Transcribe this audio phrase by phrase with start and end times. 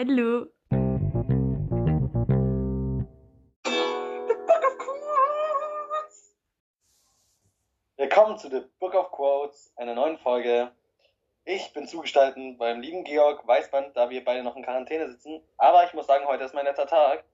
[0.00, 0.46] Hallo.
[7.96, 10.70] Willkommen zu The Book of Quotes, einer neuen Folge.
[11.44, 15.42] Ich bin zugestalten beim lieben Georg Weißband, da wir beide noch in Quarantäne sitzen.
[15.56, 17.24] Aber ich muss sagen, heute ist mein letzter Tag.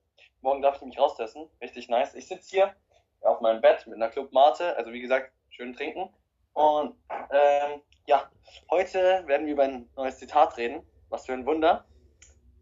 [0.40, 1.50] Morgen darf ich mich raustesten.
[1.60, 2.14] Richtig nice.
[2.14, 2.74] Ich sitze hier
[3.20, 4.74] auf meinem Bett mit einer Club Mate.
[4.78, 6.08] Also wie gesagt, schön trinken.
[6.54, 6.96] Und
[7.30, 8.30] ähm, ja,
[8.70, 10.82] heute werden wir über ein neues Zitat reden.
[11.10, 11.84] Was für ein Wunder.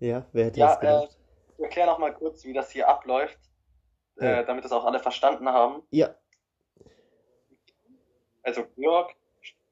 [0.03, 1.13] Ja, wer hätte Ja, das gedacht?
[1.13, 3.39] äh, ich erkläre noch mal kurz, wie das hier abläuft,
[4.17, 4.41] Ja.
[4.41, 5.83] äh, damit das auch alle verstanden haben.
[5.91, 6.17] Ja,
[8.43, 9.15] Also Georg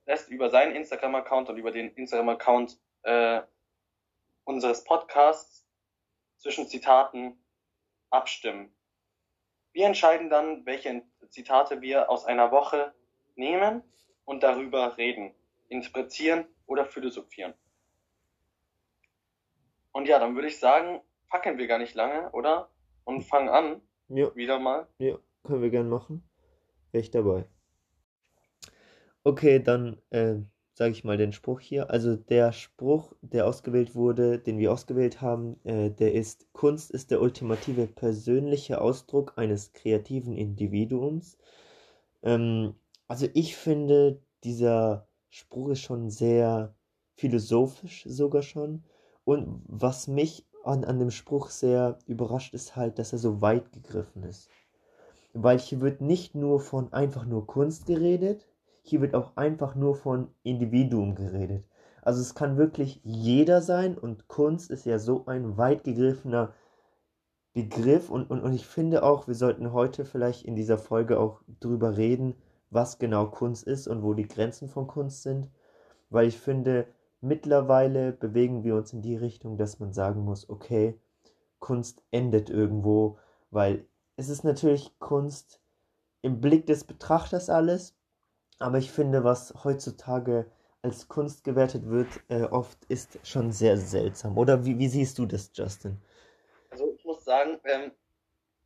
[0.06, 3.42] lässt über seinen Instagram-Account und über den Instagram-Account äh,
[4.44, 5.66] unseres Podcasts
[6.36, 7.44] zwischen Zitaten
[8.10, 8.72] abstimmen.
[9.72, 12.94] Wir entscheiden dann, welche Zitate wir aus einer Woche
[13.34, 13.82] nehmen
[14.24, 15.34] und darüber reden,
[15.68, 17.54] interpretieren oder philosophieren.
[19.92, 22.70] Und ja, dann würde ich sagen, fackeln wir gar nicht lange, oder?
[23.04, 24.86] Und fangen an, ja, wieder mal.
[24.98, 26.22] ja, können wir gern machen.
[26.92, 27.46] Wäre ich dabei.
[29.22, 30.36] Okay, dann äh,
[30.80, 31.90] sage ich mal den Spruch hier.
[31.90, 37.10] Also der Spruch, der ausgewählt wurde, den wir ausgewählt haben, äh, der ist, Kunst ist
[37.10, 41.36] der ultimative persönliche Ausdruck eines kreativen Individuums.
[42.22, 42.74] Ähm,
[43.08, 46.74] also ich finde, dieser Spruch ist schon sehr
[47.14, 48.82] philosophisch sogar schon.
[49.30, 53.70] Und was mich an, an dem Spruch sehr überrascht, ist halt, dass er so weit
[53.70, 54.48] gegriffen ist.
[55.32, 58.48] Weil hier wird nicht nur von einfach nur Kunst geredet,
[58.82, 61.64] hier wird auch einfach nur von Individuum geredet.
[62.02, 66.52] Also es kann wirklich jeder sein und Kunst ist ja so ein weit gegriffener
[67.52, 71.40] Begriff und, und, und ich finde auch, wir sollten heute vielleicht in dieser Folge auch
[71.60, 72.34] drüber reden,
[72.70, 75.48] was genau Kunst ist und wo die Grenzen von Kunst sind,
[76.08, 76.88] weil ich finde,
[77.20, 80.98] mittlerweile bewegen wir uns in die Richtung, dass man sagen muss, okay,
[81.58, 83.18] Kunst endet irgendwo,
[83.50, 85.60] weil es ist natürlich Kunst
[86.22, 87.94] im Blick des Betrachters alles,
[88.58, 90.50] aber ich finde, was heutzutage
[90.82, 94.38] als Kunst gewertet wird, äh, oft ist schon sehr seltsam.
[94.38, 95.98] Oder wie, wie siehst du das, Justin?
[96.70, 97.92] Also ich muss sagen, ähm,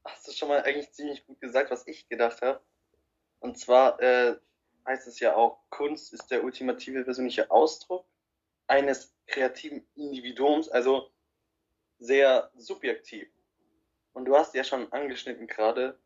[0.05, 2.61] hast du schon mal eigentlich ziemlich gut gesagt, was ich gedacht habe.
[3.41, 4.37] Und zwar äh,
[4.87, 8.07] heißt es ja auch, Kunst ist der ultimative persönliche Ausdruck
[8.67, 11.11] eines kreativen Individuums, also
[11.99, 13.29] sehr subjektiv.
[14.13, 15.99] Und du hast ja schon angeschnitten gerade,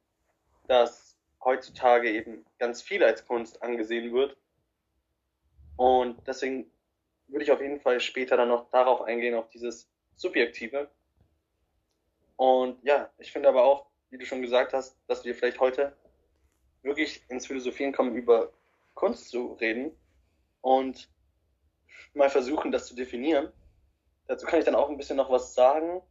[0.67, 4.37] dass heutzutage eben ganz viel als Kunst angesehen wird.
[5.77, 6.71] Und deswegen
[7.29, 10.91] würde ich auf jeden Fall später dann noch darauf eingehen, auf dieses Subjektive.
[12.37, 15.97] Und ja, ich finde aber auch, wie du schon gesagt hast, dass wir vielleicht heute
[16.83, 18.53] wirklich ins Philosophieren kommen, über
[18.95, 19.95] Kunst zu reden
[20.61, 21.09] und
[22.15, 23.53] mal versuchen, das zu definieren.
[24.27, 26.03] Dazu kann ich dann auch ein bisschen noch was sagen,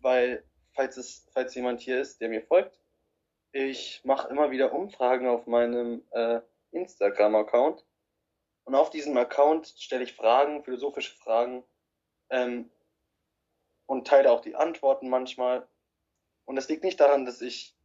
[0.00, 2.78] weil falls es, falls jemand hier ist, der mir folgt,
[3.52, 6.40] ich mache immer wieder Umfragen auf meinem äh,
[6.72, 7.84] Instagram-Account
[8.66, 11.64] und auf diesem Account stelle ich Fragen, philosophische Fragen
[12.30, 12.70] ähm,
[13.86, 15.68] und teile auch die Antworten manchmal.
[16.44, 17.76] Und das liegt nicht daran, dass ich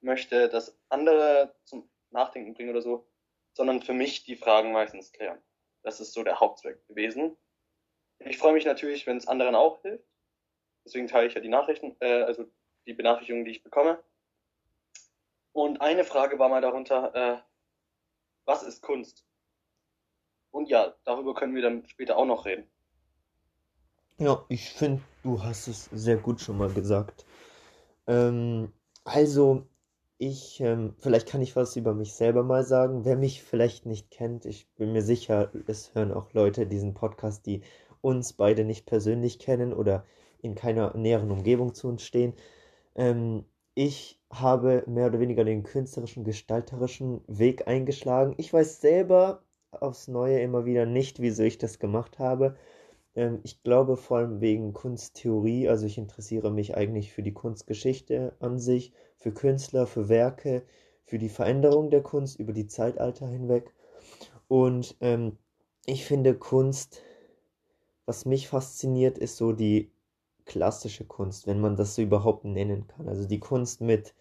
[0.00, 3.06] möchte, dass andere zum Nachdenken bringen oder so,
[3.52, 5.42] sondern für mich die Fragen meistens klären.
[5.82, 7.36] Das ist so der Hauptzweck gewesen.
[8.20, 10.04] Ich freue mich natürlich, wenn es anderen auch hilft.
[10.84, 12.46] Deswegen teile ich ja die Nachrichten, äh, also
[12.86, 14.02] die Benachrichtigungen, die ich bekomme.
[15.52, 17.42] Und eine Frage war mal darunter, äh,
[18.44, 19.24] was ist Kunst?
[20.50, 22.70] Und ja, darüber können wir dann später auch noch reden.
[24.18, 27.26] Ja, ich finde, du hast es sehr gut schon mal gesagt.
[28.06, 28.72] Ähm,
[29.04, 29.66] also,
[30.18, 33.04] ich, ähm, vielleicht kann ich was über mich selber mal sagen.
[33.04, 37.46] Wer mich vielleicht nicht kennt, ich bin mir sicher, es hören auch Leute diesen Podcast,
[37.46, 37.62] die
[38.00, 40.04] uns beide nicht persönlich kennen oder
[40.40, 42.34] in keiner näheren Umgebung zu uns stehen.
[42.96, 48.34] Ähm, ich habe mehr oder weniger den künstlerischen, gestalterischen Weg eingeschlagen.
[48.38, 52.56] Ich weiß selber aufs Neue immer wieder nicht, wieso ich das gemacht habe.
[53.14, 58.34] Ähm, ich glaube vor allem wegen Kunsttheorie, also ich interessiere mich eigentlich für die Kunstgeschichte
[58.40, 60.62] an sich, für Künstler, für Werke,
[61.04, 63.72] für die Veränderung der Kunst über die Zeitalter hinweg.
[64.48, 65.38] Und ähm,
[65.86, 67.02] ich finde Kunst,
[68.06, 69.90] was mich fasziniert, ist so die
[70.44, 73.08] klassische Kunst, wenn man das so überhaupt nennen kann.
[73.08, 74.14] Also die Kunst mit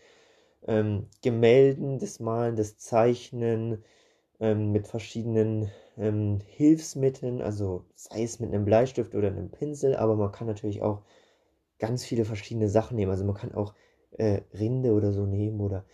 [0.67, 3.83] ähm, Gemälden, das Malen, das Zeichnen,
[4.39, 10.15] ähm, mit verschiedenen ähm, Hilfsmitteln, also sei es mit einem Bleistift oder einem Pinsel, aber
[10.15, 11.01] man kann natürlich auch
[11.79, 13.11] ganz viele verschiedene Sachen nehmen.
[13.11, 13.73] Also man kann auch
[14.11, 15.85] äh, Rinde oder so nehmen oder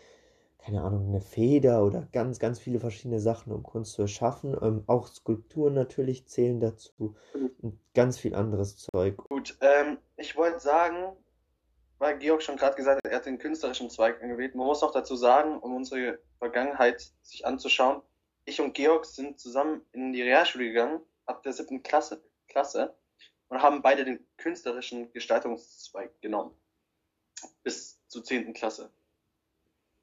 [0.64, 4.58] keine Ahnung, eine Feder oder ganz, ganz viele verschiedene Sachen, um Kunst zu erschaffen.
[4.62, 7.16] Ähm, auch Skulpturen natürlich zählen dazu
[7.62, 9.18] und ganz viel anderes Zeug.
[9.30, 11.18] Gut, ähm, ich wollte sagen,
[11.98, 14.56] weil Georg schon gerade gesagt hat, er hat den künstlerischen Zweig angewählt.
[14.56, 18.02] Man muss auch dazu sagen, um unsere Vergangenheit sich anzuschauen,
[18.46, 22.96] ich und Georg sind zusammen in die Realschule gegangen, ab der siebten Klasse, Klasse
[23.48, 26.52] und haben beide den künstlerischen Gestaltungszweig genommen.
[27.64, 28.92] Bis zur zehnten Klasse.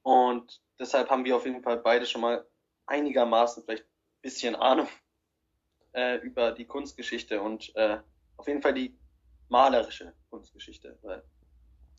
[0.02, 2.46] Und deshalb haben wir auf jeden Fall beide schon mal
[2.86, 4.88] einigermaßen vielleicht ein bisschen Ahnung
[5.92, 7.98] äh, über die Kunstgeschichte und äh,
[8.36, 8.98] auf jeden Fall die
[9.48, 10.98] malerische Kunstgeschichte.
[11.02, 11.22] Weil,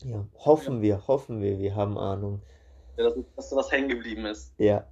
[0.02, 0.82] ja, hoffen ja.
[0.82, 2.42] wir, hoffen wir, wir haben Ahnung.
[2.96, 4.52] Ja, dass, dass da was hängen geblieben ist.
[4.58, 4.91] Ja.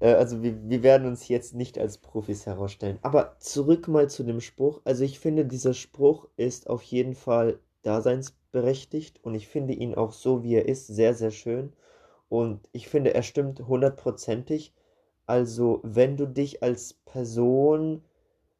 [0.00, 2.98] Äh, also wir, wir werden uns jetzt nicht als Profis herausstellen.
[3.02, 4.80] Aber zurück mal zu dem Spruch.
[4.84, 10.12] Also ich finde, dieser Spruch ist auf jeden Fall daseinsberechtigt und ich finde ihn auch
[10.12, 11.72] so, wie er ist, sehr, sehr schön.
[12.28, 14.74] Und ich finde, er stimmt hundertprozentig.
[15.26, 18.02] Also wenn du dich als Person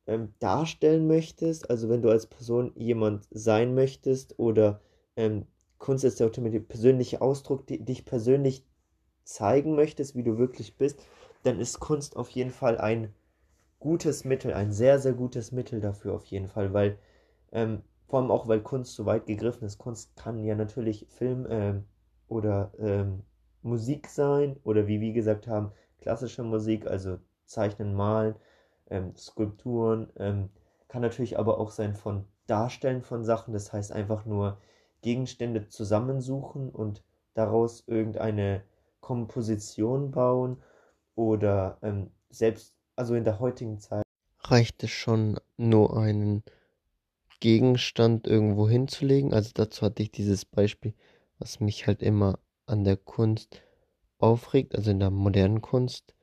[0.07, 4.81] ähm, darstellen möchtest, also wenn du als Person jemand sein möchtest oder
[5.17, 5.47] ähm,
[5.79, 8.65] Kunst ist der persönliche Ausdruck, die, dich persönlich
[9.25, 11.01] zeigen möchtest, wie du wirklich bist,
[11.43, 13.15] dann ist Kunst auf jeden Fall ein
[13.79, 16.99] gutes Mittel, ein sehr, sehr gutes Mittel dafür auf jeden Fall, weil
[17.53, 19.79] ähm, vor allem auch, weil Kunst so weit gegriffen ist.
[19.79, 21.85] Kunst kann ja natürlich Film ähm,
[22.29, 23.23] oder ähm,
[23.63, 28.35] Musik sein oder wie wir gesagt haben, klassische Musik, also Zeichnen, Malen,
[28.91, 30.51] ähm, Skulpturen, ähm,
[30.89, 34.59] kann natürlich aber auch sein von Darstellen von Sachen, das heißt einfach nur
[35.03, 37.05] Gegenstände zusammensuchen und
[37.35, 38.63] daraus irgendeine
[39.01, 40.59] Komposition bauen
[41.21, 44.03] oder ähm, selbst, also in der heutigen Zeit
[44.45, 46.43] reicht es schon nur einen
[47.41, 49.35] Gegenstand irgendwo hinzulegen.
[49.35, 50.95] Also dazu hatte ich dieses Beispiel,
[51.39, 53.63] was mich halt immer an der Kunst
[54.19, 56.15] aufregt, also in der modernen Kunst,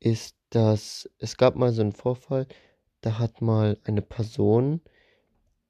[0.00, 2.46] ist, dass es gab mal so einen Vorfall,
[3.02, 4.80] da hat mal eine Person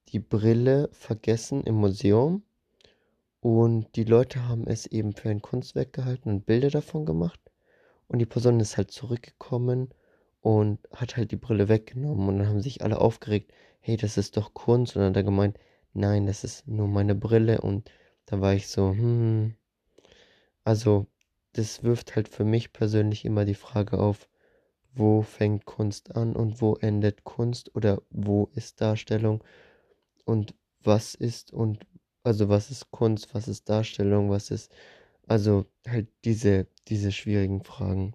[0.09, 2.43] die Brille vergessen im Museum
[3.41, 7.41] und die Leute haben es eben für ein Kunstwerk gehalten und Bilder davon gemacht.
[8.09, 9.91] Und die Person ist halt zurückgekommen
[10.41, 12.29] und hat halt die Brille weggenommen.
[12.29, 14.97] Und dann haben sich alle aufgeregt, hey, das ist doch Kunst.
[14.97, 15.59] Und dann hat er gemeint,
[15.93, 17.61] nein, das ist nur meine Brille.
[17.61, 17.91] Und
[18.27, 19.55] da war ich so, hm.
[20.65, 21.07] Also,
[21.53, 24.29] das wirft halt für mich persönlich immer die Frage auf,
[24.95, 29.45] wo fängt Kunst an und wo endet Kunst oder wo ist Darstellung
[30.25, 31.87] und was ist und
[32.25, 34.73] also was ist Kunst, was ist Darstellung, was ist
[35.27, 38.15] also halt diese, diese schwierigen Fragen.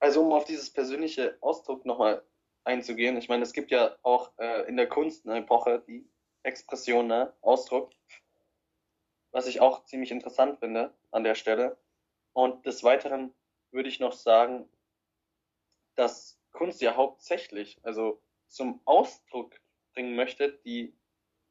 [0.00, 2.24] Also um auf dieses persönliche Ausdruck nochmal
[2.64, 6.08] einzugehen, ich meine, es gibt ja auch äh, in der Kunst eine Epoche, die
[6.42, 7.34] Expression, ne?
[7.40, 7.92] Ausdruck,
[9.32, 11.78] was ich auch ziemlich interessant finde an der Stelle.
[12.32, 13.34] Und des Weiteren
[13.70, 14.68] würde ich noch sagen,
[15.94, 19.58] dass Kunst ja hauptsächlich, also zum Ausdruck
[19.94, 20.96] bringen möchte, die,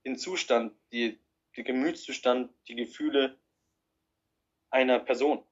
[0.06, 1.20] den Zustand, die,
[1.58, 3.40] den Gemütszustand, die Gefühle
[4.70, 5.46] einer Person.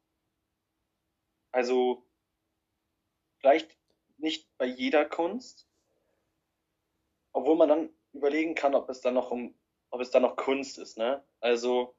[1.52, 2.06] Also
[3.40, 3.78] vielleicht
[4.18, 5.68] nicht bei jeder Kunst,
[7.34, 9.56] obwohl man dann überlegen kann, ob es dann noch um,
[9.90, 11.24] ob es dann noch Kunst ist, ne?
[11.40, 11.96] Also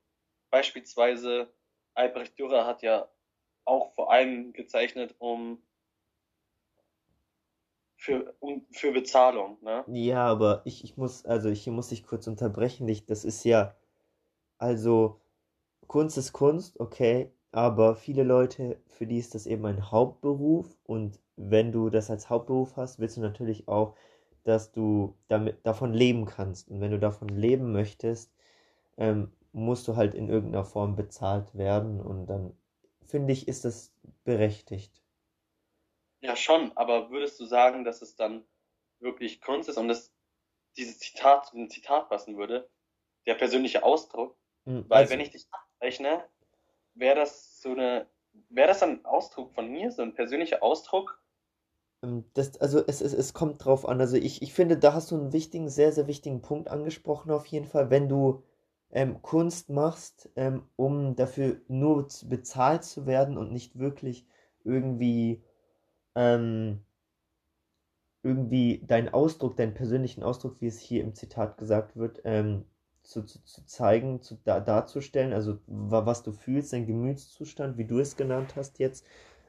[0.50, 1.52] beispielsweise
[1.94, 3.08] Albrecht Dürer hat ja
[3.64, 5.62] auch vor allem gezeichnet, um
[7.96, 9.84] für, um, für Bezahlung, ne?
[9.88, 13.76] Ja, aber ich, ich muss, also ich muss dich kurz unterbrechen, dich, das ist ja,
[14.58, 15.20] also
[15.86, 21.20] Kunst ist Kunst, okay, aber viele Leute, für die ist das eben ein Hauptberuf und
[21.36, 23.96] wenn du das als Hauptberuf hast, willst du natürlich auch,
[24.44, 26.68] dass du damit davon leben kannst.
[26.70, 28.32] Und wenn du davon leben möchtest,
[28.98, 32.54] ähm, musst du halt in irgendeiner Form bezahlt werden und dann
[33.04, 33.94] finde ich, ist das
[34.24, 35.02] berechtigt.
[36.20, 38.46] Ja, schon, aber würdest du sagen, dass es dann
[39.00, 40.12] wirklich Kunst ist und dass
[40.76, 42.70] dieses Zitat zu dem Zitat passen würde?
[43.26, 44.38] Der persönliche Ausdruck?
[44.66, 45.46] Mhm, Weil also, wenn ich dich
[45.82, 46.28] rechne,
[46.94, 48.06] wäre das so eine,
[48.48, 51.20] wäre das ein Ausdruck von mir, so ein persönlicher Ausdruck?
[52.02, 54.00] Ähm, das, also es, es, es kommt drauf an.
[54.00, 57.46] Also ich, ich finde, da hast du einen wichtigen, sehr, sehr wichtigen Punkt angesprochen auf
[57.46, 57.90] jeden Fall.
[57.90, 58.42] Wenn du
[58.90, 64.26] ähm, Kunst machst, ähm, um dafür nur bezahlt zu werden und nicht wirklich
[64.64, 65.42] irgendwie
[66.14, 66.84] ähm,
[68.22, 72.64] irgendwie deinen Ausdruck, deinen persönlichen Ausdruck, wie es hier im Zitat gesagt wird, ähm,
[73.02, 77.98] zu, zu, zu zeigen, zu, da, darzustellen, also was du fühlst, dein Gemütszustand, wie du
[77.98, 79.06] es genannt hast jetzt,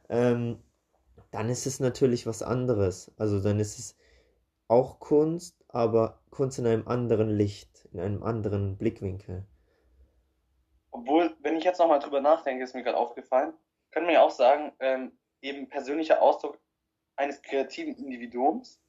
[0.10, 0.60] ähm,
[1.32, 3.12] dann ist es natürlich was anderes.
[3.18, 3.98] Also dann ist es
[4.68, 9.46] auch Kunst, aber Kunst in einem anderen Licht, in einem anderen Blickwinkel.
[10.92, 13.54] obwohl, wenn ich jetzt nochmal drüber nachdenke, ist mir gerade aufgefallen,
[13.92, 16.60] können wir ja auch sagen, ähm, eben persönlicher Ausdruck
[17.16, 18.82] eines kreativen Individuums.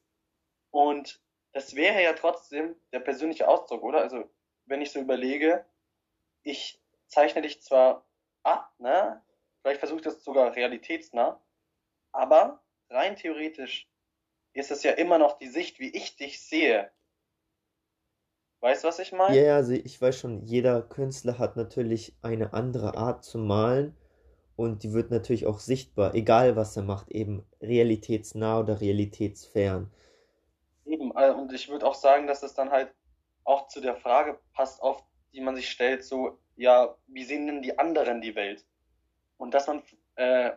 [0.70, 1.20] Und
[1.52, 4.00] das wäre ja trotzdem der persönliche Ausdruck, oder?
[4.00, 4.24] Also,
[4.66, 5.64] wenn ich so überlege,
[6.42, 8.06] ich zeichne dich zwar
[8.42, 9.22] ab, ne?
[9.62, 11.40] Vielleicht versuche ich das sogar realitätsnah,
[12.12, 13.88] aber rein theoretisch
[14.52, 16.90] ist es ja immer noch die Sicht, wie ich dich sehe.
[18.60, 19.36] Weißt du, was ich meine?
[19.36, 23.96] Ja, ja, also ich weiß schon, jeder Künstler hat natürlich eine andere Art zu malen
[24.56, 29.90] und die wird natürlich auch sichtbar, egal was er macht, eben realitätsnah oder realitätsfern.
[30.86, 32.94] Eben, äh, und ich würde auch sagen, dass es dann halt
[33.44, 37.62] auch zu der Frage passt, oft, die man sich stellt, so, ja, wie sehen denn
[37.62, 38.64] die anderen die Welt?
[39.36, 39.82] Und dass man
[40.16, 40.52] äh,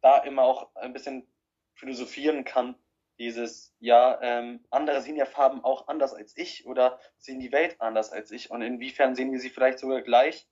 [0.00, 1.26] da immer auch ein bisschen
[1.74, 2.76] philosophieren kann,
[3.18, 7.80] dieses, ja, ähm, andere sehen ja Farben auch anders als ich oder sehen die Welt
[7.80, 10.48] anders als ich und inwiefern sehen wir sie vielleicht sogar gleich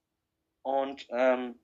[0.63, 1.59] und ähm,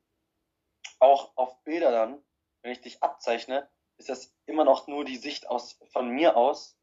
[0.98, 2.22] auch auf Bilder dann,
[2.62, 6.76] wenn ich dich abzeichne, ist das immer noch nur die Sicht aus, von mir aus,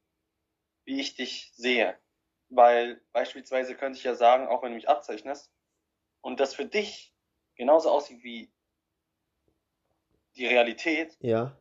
[0.85, 1.97] wie ich dich sehe.
[2.49, 5.51] Weil beispielsweise könnte ich ja sagen, auch wenn du mich abzeichnest,
[6.21, 7.13] und das für dich
[7.55, 8.51] genauso aussieht wie
[10.35, 11.57] die Realität, Ja.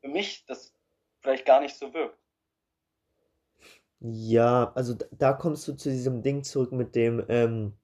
[0.00, 0.74] für mich das
[1.20, 2.18] vielleicht gar nicht so wirkt.
[4.02, 7.74] Ja, also da, kommst du zu diesem Ding zurück mit dem ähm,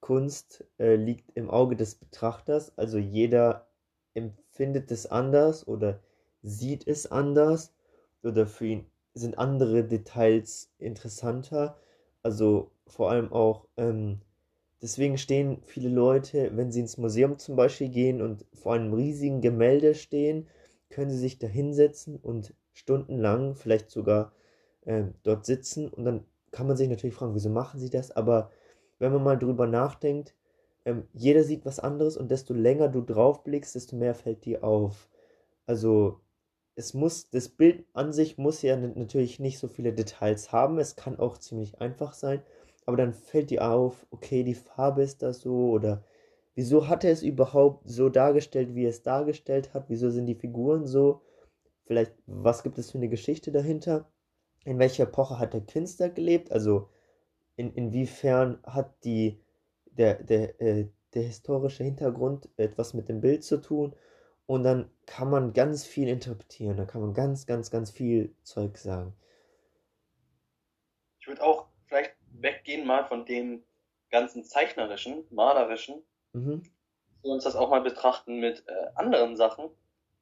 [0.00, 2.76] Kunst äh, liegt im Auge des Betrachters.
[2.78, 3.68] Also jeder
[4.14, 6.00] empfindet es anders oder
[6.42, 7.74] sieht es anders
[8.22, 11.78] oder für ihn sind andere Details interessanter.
[12.22, 14.20] Also vor allem auch, ähm,
[14.82, 19.40] deswegen stehen viele Leute, wenn sie ins Museum zum Beispiel gehen und vor einem riesigen
[19.40, 20.48] Gemälde stehen,
[20.90, 24.32] können sie sich da hinsetzen und stundenlang, vielleicht sogar
[24.84, 25.88] ähm, dort sitzen.
[25.88, 28.10] Und dann kann man sich natürlich fragen, wieso machen sie das?
[28.12, 28.50] Aber
[28.98, 30.34] wenn man mal drüber nachdenkt,
[30.84, 34.62] ähm, jeder sieht was anderes und desto länger du drauf blickst, desto mehr fällt dir
[34.62, 35.08] auf.
[35.66, 36.20] Also
[36.76, 40.78] es muss, das Bild an sich muss ja natürlich nicht so viele Details haben.
[40.78, 42.42] Es kann auch ziemlich einfach sein.
[42.84, 46.04] Aber dann fällt dir auf, okay, die Farbe ist da so oder
[46.54, 49.86] wieso hat er es überhaupt so dargestellt, wie er es dargestellt hat?
[49.88, 51.22] Wieso sind die Figuren so?
[51.86, 54.10] Vielleicht, was gibt es für eine Geschichte dahinter?
[54.64, 56.52] In welcher Epoche hat der Künstler gelebt?
[56.52, 56.90] Also
[57.56, 59.40] in, inwiefern hat die,
[59.86, 63.94] der, der, äh, der historische Hintergrund etwas mit dem Bild zu tun?
[64.46, 68.76] Und dann kann man ganz viel interpretieren, da kann man ganz, ganz, ganz viel Zeug
[68.78, 69.14] sagen.
[71.20, 73.66] Ich würde auch vielleicht weggehen mal von dem
[74.10, 76.02] ganzen zeichnerischen, malerischen,
[76.34, 76.62] Mhm.
[77.22, 79.70] und uns das auch mal betrachten mit äh, anderen Sachen.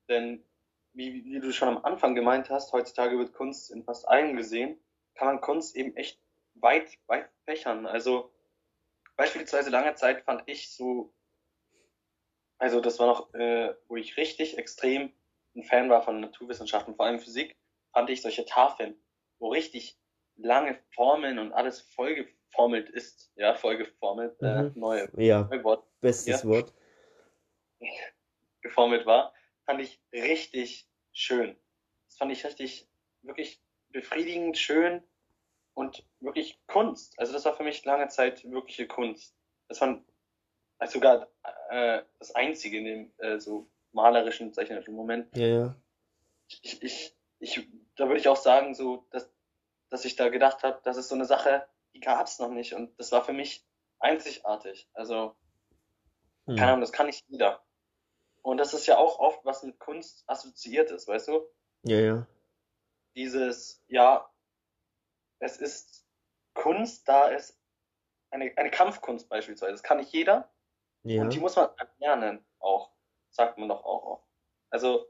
[0.08, 0.44] Denn
[0.92, 4.78] wie, wie du schon am Anfang gemeint hast, heutzutage wird Kunst in fast allem gesehen,
[5.14, 6.20] kann man Kunst eben echt
[6.54, 7.86] weit, weit fächern.
[7.86, 8.32] Also
[9.16, 11.13] beispielsweise lange Zeit fand ich so,
[12.64, 15.12] also das war noch, äh, wo ich richtig extrem
[15.54, 17.54] ein Fan war von Naturwissenschaften, vor allem Physik,
[17.92, 18.96] fand ich solche Tafeln,
[19.38, 19.98] wo richtig
[20.36, 24.72] lange Formeln und alles vollgeformelt ist, ja, vollgeformelt, äh, Mhm.
[24.76, 26.72] neue, Ja, neue Wort, bestes ja, Wort.
[28.62, 29.34] geformelt war,
[29.66, 31.54] fand ich richtig schön.
[32.06, 32.88] Das fand ich richtig,
[33.20, 35.02] wirklich befriedigend, schön
[35.74, 37.18] und wirklich Kunst.
[37.18, 39.36] Also das war für mich lange Zeit wirkliche Kunst.
[39.68, 40.02] Das war
[40.84, 41.28] also sogar
[41.70, 45.34] äh, das einzige in dem äh, so malerischen, zeichnerischen Moment.
[45.34, 45.76] Ja, ja.
[46.46, 49.32] Ich, ich, ich, da würde ich auch sagen, so, dass,
[49.88, 52.74] dass ich da gedacht habe, das ist so eine Sache, die gab es noch nicht
[52.74, 53.66] und das war für mich
[53.98, 54.86] einzigartig.
[54.92, 55.34] Also,
[56.44, 56.68] keine Hm.
[56.68, 57.64] Ahnung, das kann nicht jeder.
[58.42, 61.48] Und das ist ja auch oft, was mit Kunst assoziiert ist, weißt du?
[61.84, 62.26] Ja, ja.
[63.16, 64.30] Dieses, ja,
[65.38, 66.04] es ist
[66.52, 67.58] Kunst, da es
[68.30, 69.72] eine, eine Kampfkunst beispielsweise.
[69.72, 70.50] Das kann nicht jeder
[71.12, 71.40] und die Ja.
[71.40, 72.92] muss man lernen auch,
[73.30, 74.24] sagt man doch auch.
[74.70, 75.06] Also,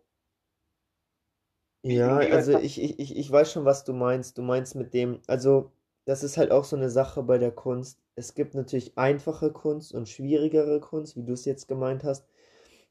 [1.87, 4.39] Ja, also ich, ich ich weiß schon, was du meinst.
[4.39, 5.73] Du meinst mit dem, also
[6.07, 8.01] das ist halt auch so eine Sache bei der Kunst.
[8.15, 12.27] Es gibt natürlich einfache Kunst und schwierigere Kunst, wie du es jetzt gemeint hast,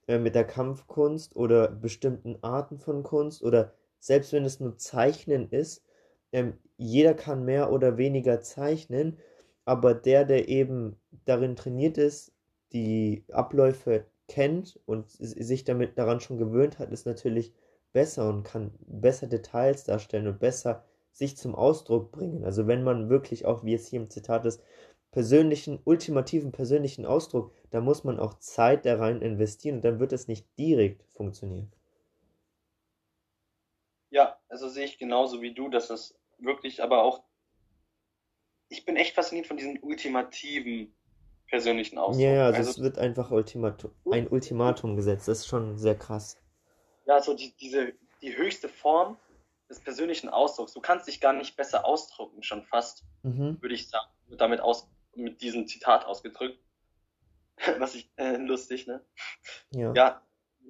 [0.08, 5.50] äh, mit der Kampfkunst oder bestimmten Arten von Kunst oder selbst wenn es nur Zeichnen
[5.52, 5.84] ist,
[6.34, 9.20] ähm, jeder kann mehr oder weniger zeichnen,
[9.66, 12.33] aber der, der eben darin trainiert ist,
[12.74, 17.54] die Abläufe kennt und sich damit daran schon gewöhnt hat, ist natürlich
[17.94, 22.44] besser und kann besser Details darstellen und besser sich zum Ausdruck bringen.
[22.44, 24.64] Also wenn man wirklich auch, wie es hier im Zitat ist,
[25.12, 30.14] persönlichen, ultimativen persönlichen Ausdruck, da muss man auch Zeit da rein investieren und dann wird
[30.14, 31.72] es nicht direkt funktionieren.
[34.14, 37.24] ja, also sehe ich genauso wie du, dass es wirklich, aber auch,
[38.70, 40.96] ich bin echt fasziniert von diesen ultimativen
[41.54, 42.20] persönlichen Ausdruck.
[42.24, 45.28] Ja, ja, also, Also es wird einfach Ultimatum, ein Ultimatum gesetzt.
[45.28, 46.42] Das ist schon sehr krass.
[47.06, 47.94] ja, so die, diese,
[48.24, 49.18] die höchste Form
[49.70, 50.74] des persönlichen Ausdrucks.
[50.74, 53.62] Du kannst dich gar nicht besser ausdrücken, schon fast, Mhm.
[53.62, 56.58] würde ich sagen, damit aus, mit diesem Zitat ausgedrückt.
[57.78, 59.06] Was ich, äh, lustig, ne?
[59.70, 59.94] Ja.
[59.94, 60.22] Ja,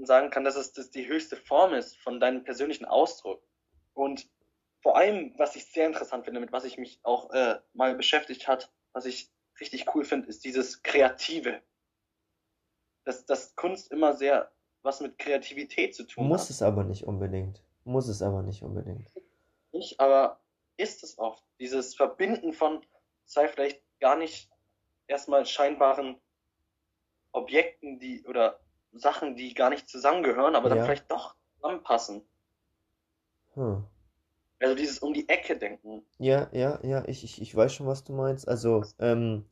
[0.01, 3.41] sagen kann, dass es das die höchste Form ist von deinem persönlichen Ausdruck.
[3.93, 4.27] Und
[4.81, 8.49] vor allem, was ich sehr interessant finde, mit was ich mich auch äh, mal beschäftigt
[8.49, 9.31] hat, was ich
[9.63, 11.61] richtig cool finde, ist dieses Kreative.
[13.05, 14.51] Dass, dass Kunst immer sehr
[14.81, 16.49] was mit Kreativität zu tun Muss hat.
[16.51, 17.61] es aber nicht unbedingt.
[17.85, 19.09] Muss es aber nicht unbedingt.
[19.71, 20.39] Nicht, aber
[20.77, 21.43] ist es oft.
[21.59, 22.81] Dieses Verbinden von,
[23.25, 24.49] sei vielleicht gar nicht
[25.07, 26.17] erstmal scheinbaren
[27.31, 28.59] Objekten, die oder
[28.93, 30.75] Sachen, die gar nicht zusammengehören, aber Ja.
[30.75, 32.21] dann vielleicht doch zusammenpassen.
[33.55, 33.83] Hm.
[34.59, 36.05] Also dieses um die Ecke denken.
[36.19, 38.47] Ja, ja, ja, ich, ich, ich weiß schon, was du meinst.
[38.47, 39.45] Also, ähm,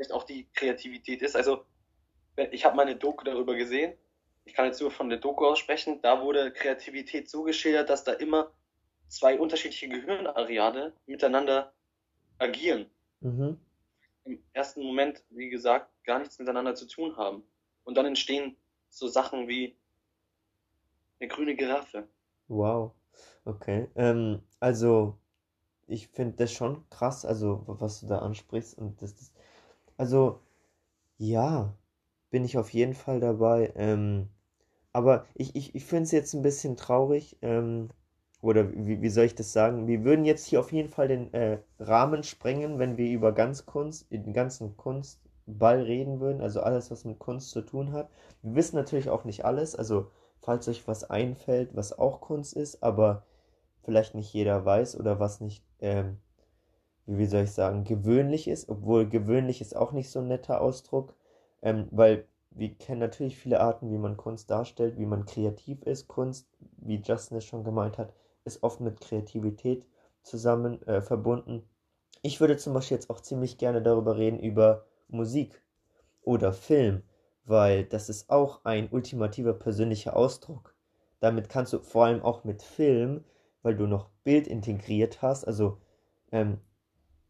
[0.00, 1.36] Vielleicht auch die Kreativität ist.
[1.36, 1.66] Also,
[2.52, 3.92] ich habe mal eine Doku darüber gesehen.
[4.46, 6.00] Ich kann jetzt nur von der Doku aussprechen.
[6.00, 8.50] Da wurde Kreativität so geschildert, dass da immer
[9.08, 11.74] zwei unterschiedliche Gehirnareale miteinander
[12.38, 12.86] agieren.
[13.20, 13.58] mhm.
[14.24, 17.42] im ersten Moment, wie gesagt, gar nichts miteinander zu tun haben.
[17.84, 18.56] Und dann entstehen
[18.88, 19.76] so Sachen wie
[21.20, 22.08] eine grüne Giraffe.
[22.48, 22.92] Wow.
[23.44, 23.90] Okay.
[23.96, 25.18] Ähm, also,
[25.86, 28.78] ich finde das schon krass, also, was du da ansprichst.
[28.78, 29.32] Und das, das,
[30.00, 30.40] also,
[31.18, 31.74] ja,
[32.30, 33.72] bin ich auf jeden Fall dabei.
[33.76, 34.30] Ähm,
[34.92, 37.36] aber ich, ich, ich finde es jetzt ein bisschen traurig.
[37.42, 37.90] Ähm,
[38.40, 39.86] oder wie, wie soll ich das sagen?
[39.88, 43.66] Wir würden jetzt hier auf jeden Fall den äh, Rahmen sprengen, wenn wir über ganz
[43.66, 46.40] Kunst, den ganzen Kunstball reden würden.
[46.40, 48.08] Also alles, was mit Kunst zu tun hat.
[48.40, 49.76] Wir wissen natürlich auch nicht alles.
[49.76, 53.24] Also, falls euch was einfällt, was auch Kunst ist, aber
[53.82, 56.16] vielleicht nicht jeder weiß oder was nicht, ähm,
[57.06, 61.14] wie soll ich sagen, gewöhnlich ist, obwohl gewöhnlich ist auch nicht so ein netter Ausdruck,
[61.62, 66.08] ähm, weil wir kennen natürlich viele Arten, wie man Kunst darstellt, wie man kreativ ist.
[66.08, 68.12] Kunst, wie Justin es schon gemeint hat,
[68.44, 69.84] ist oft mit Kreativität
[70.22, 71.62] zusammen äh, verbunden.
[72.22, 75.62] Ich würde zum Beispiel jetzt auch ziemlich gerne darüber reden, über Musik
[76.22, 77.02] oder Film,
[77.44, 80.74] weil das ist auch ein ultimativer persönlicher Ausdruck.
[81.20, 83.24] Damit kannst du vor allem auch mit Film,
[83.62, 85.78] weil du noch Bild integriert hast, also,
[86.32, 86.58] ähm,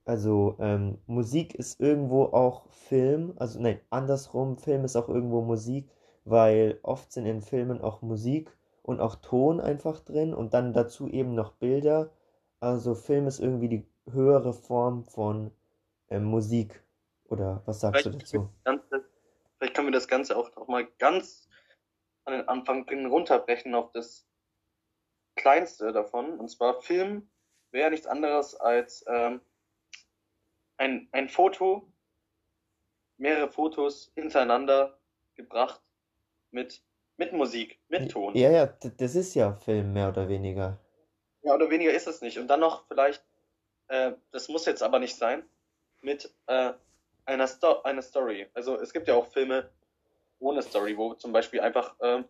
[0.05, 5.91] also ähm, Musik ist irgendwo auch Film, also nein, andersrum, Film ist auch irgendwo Musik,
[6.25, 11.09] weil oft sind in Filmen auch Musik und auch Ton einfach drin und dann dazu
[11.09, 12.11] eben noch Bilder.
[12.61, 15.51] Also Film ist irgendwie die höhere Form von
[16.09, 16.83] ähm, Musik.
[17.29, 18.49] Oder was sagst du Vielleicht, dazu?
[18.65, 19.05] Ganze,
[19.59, 21.49] vielleicht können wir das Ganze auch noch mal ganz
[22.25, 24.27] an den Anfang bringen, runterbrechen auf das
[25.37, 26.39] Kleinste davon.
[26.39, 27.31] Und zwar Film
[27.71, 29.41] wäre nichts anderes als ähm,
[30.81, 31.93] ein, ein Foto,
[33.19, 34.99] mehrere Fotos hintereinander
[35.35, 35.83] gebracht
[36.51, 36.83] mit,
[37.19, 38.35] mit Musik, mit Ton.
[38.35, 40.79] Ja, ja, das ist ja Film mehr oder weniger.
[41.43, 42.39] Ja, oder weniger ist es nicht.
[42.39, 43.23] Und dann noch vielleicht,
[43.89, 45.45] äh, das muss jetzt aber nicht sein,
[46.01, 46.73] mit äh,
[47.27, 48.49] einer, Sto einer Story.
[48.55, 49.71] Also es gibt ja auch Filme
[50.39, 52.25] ohne Story, wo zum Beispiel einfach, ähm,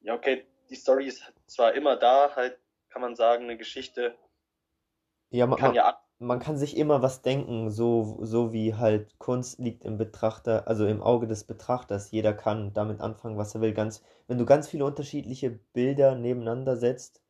[0.00, 4.16] ja okay, die Story ist zwar immer da, halt kann man sagen, eine Geschichte
[5.30, 9.58] Ja, man, kann ja man kann sich immer was denken, so, so wie halt Kunst
[9.58, 12.10] liegt im Betrachter, also im Auge des Betrachters.
[12.10, 13.72] Jeder kann damit anfangen, was er will.
[13.74, 17.22] Ganz, wenn du ganz viele unterschiedliche Bilder nebeneinander setzt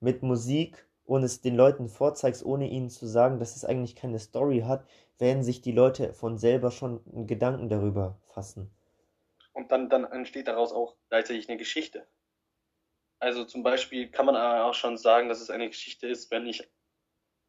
[0.00, 4.18] mit Musik und es den Leuten vorzeigst, ohne ihnen zu sagen, dass es eigentlich keine
[4.18, 4.86] Story hat,
[5.18, 8.70] werden sich die Leute von selber schon Gedanken darüber fassen.
[9.52, 12.06] und dann, dann entsteht daraus auch gleichzeitig eine Geschichte.
[13.20, 16.68] Also zum Beispiel kann man auch schon sagen, dass es eine Geschichte ist, wenn ich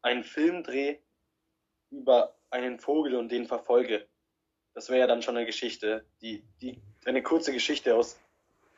[0.02, 0.98] einen Film drehe
[1.90, 4.06] über einen Vogel und den verfolge.
[4.74, 8.18] Das wäre ja dann schon eine Geschichte, die, die, eine kurze Geschichte aus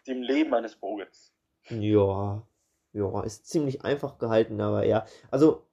[0.06, 1.32] dem Leben eines Vogels.
[1.68, 2.46] Ja,
[2.92, 5.06] ja, ist ziemlich einfach gehalten, aber ja.
[5.30, 5.66] Also,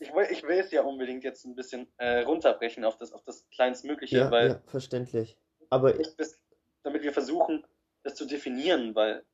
[0.00, 3.22] Ich will, ich will es ja unbedingt jetzt ein bisschen äh, runterbrechen auf das, auf
[3.24, 5.36] das Kleinstmögliche, ja, weil ja, verständlich.
[5.68, 6.40] Aber bis,
[6.82, 7.64] damit wir versuchen,
[8.02, 9.24] das zu definieren, weil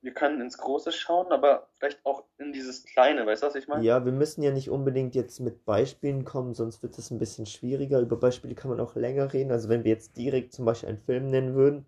[0.00, 3.66] wir können ins Große schauen, aber vielleicht auch in dieses Kleine, weißt du, was ich
[3.66, 3.84] meine?
[3.84, 7.46] Ja, wir müssen ja nicht unbedingt jetzt mit Beispielen kommen, sonst wird es ein bisschen
[7.46, 8.00] schwieriger.
[8.00, 9.50] Über Beispiele kann man auch länger reden.
[9.50, 11.86] Also wenn wir jetzt direkt zum Beispiel einen Film nennen würden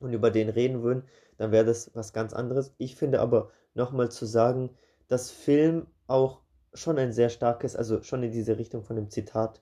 [0.00, 1.04] und über den reden würden,
[1.36, 2.74] dann wäre das was ganz anderes.
[2.78, 4.70] Ich finde aber nochmal zu sagen,
[5.08, 6.40] dass Film auch
[6.72, 9.60] schon ein sehr starkes, also schon in diese Richtung von dem Zitat,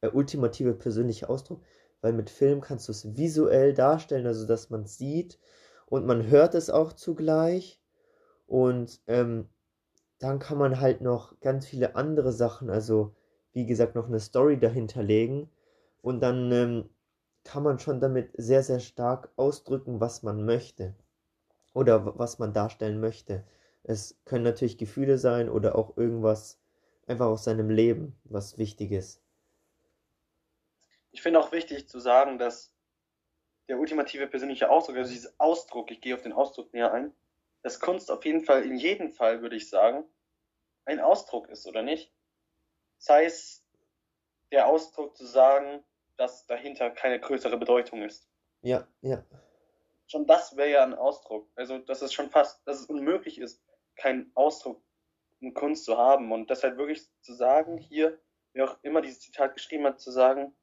[0.00, 1.62] äh, ultimative persönliche Ausdruck,
[2.00, 5.38] weil mit Film kannst du es visuell darstellen, also dass man sieht
[5.90, 7.80] und man hört es auch zugleich
[8.46, 9.48] und ähm,
[10.18, 13.14] dann kann man halt noch ganz viele andere Sachen, also
[13.52, 15.50] wie gesagt, noch eine Story dahinter legen.
[16.02, 16.90] Und dann ähm,
[17.44, 20.94] kann man schon damit sehr, sehr stark ausdrücken, was man möchte
[21.74, 23.44] oder was man darstellen möchte.
[23.82, 26.58] Es können natürlich Gefühle sein oder auch irgendwas
[27.06, 29.22] einfach aus seinem Leben, was wichtig ist.
[31.10, 32.72] Ich finde auch wichtig zu sagen, dass
[33.68, 37.14] der ultimative persönliche Ausdruck, also dieser Ausdruck, ich gehe auf den Ausdruck näher ein,
[37.62, 40.04] dass Kunst auf jeden Fall, in jedem Fall würde ich sagen,
[40.84, 42.12] ein Ausdruck ist, oder nicht?
[42.98, 43.64] Sei es
[44.50, 45.84] der Ausdruck zu sagen,
[46.16, 48.28] dass dahinter keine größere Bedeutung ist.
[48.62, 49.24] Ja, ja.
[50.06, 51.48] Schon das wäre ja ein Ausdruck.
[51.54, 53.62] Also, dass es schon fast, dass es unmöglich ist,
[53.94, 54.82] keinen Ausdruck
[55.40, 56.32] in Kunst zu haben.
[56.32, 58.18] Und deshalb wirklich zu sagen, hier,
[58.54, 60.56] wer auch immer dieses Zitat geschrieben hat, zu sagen,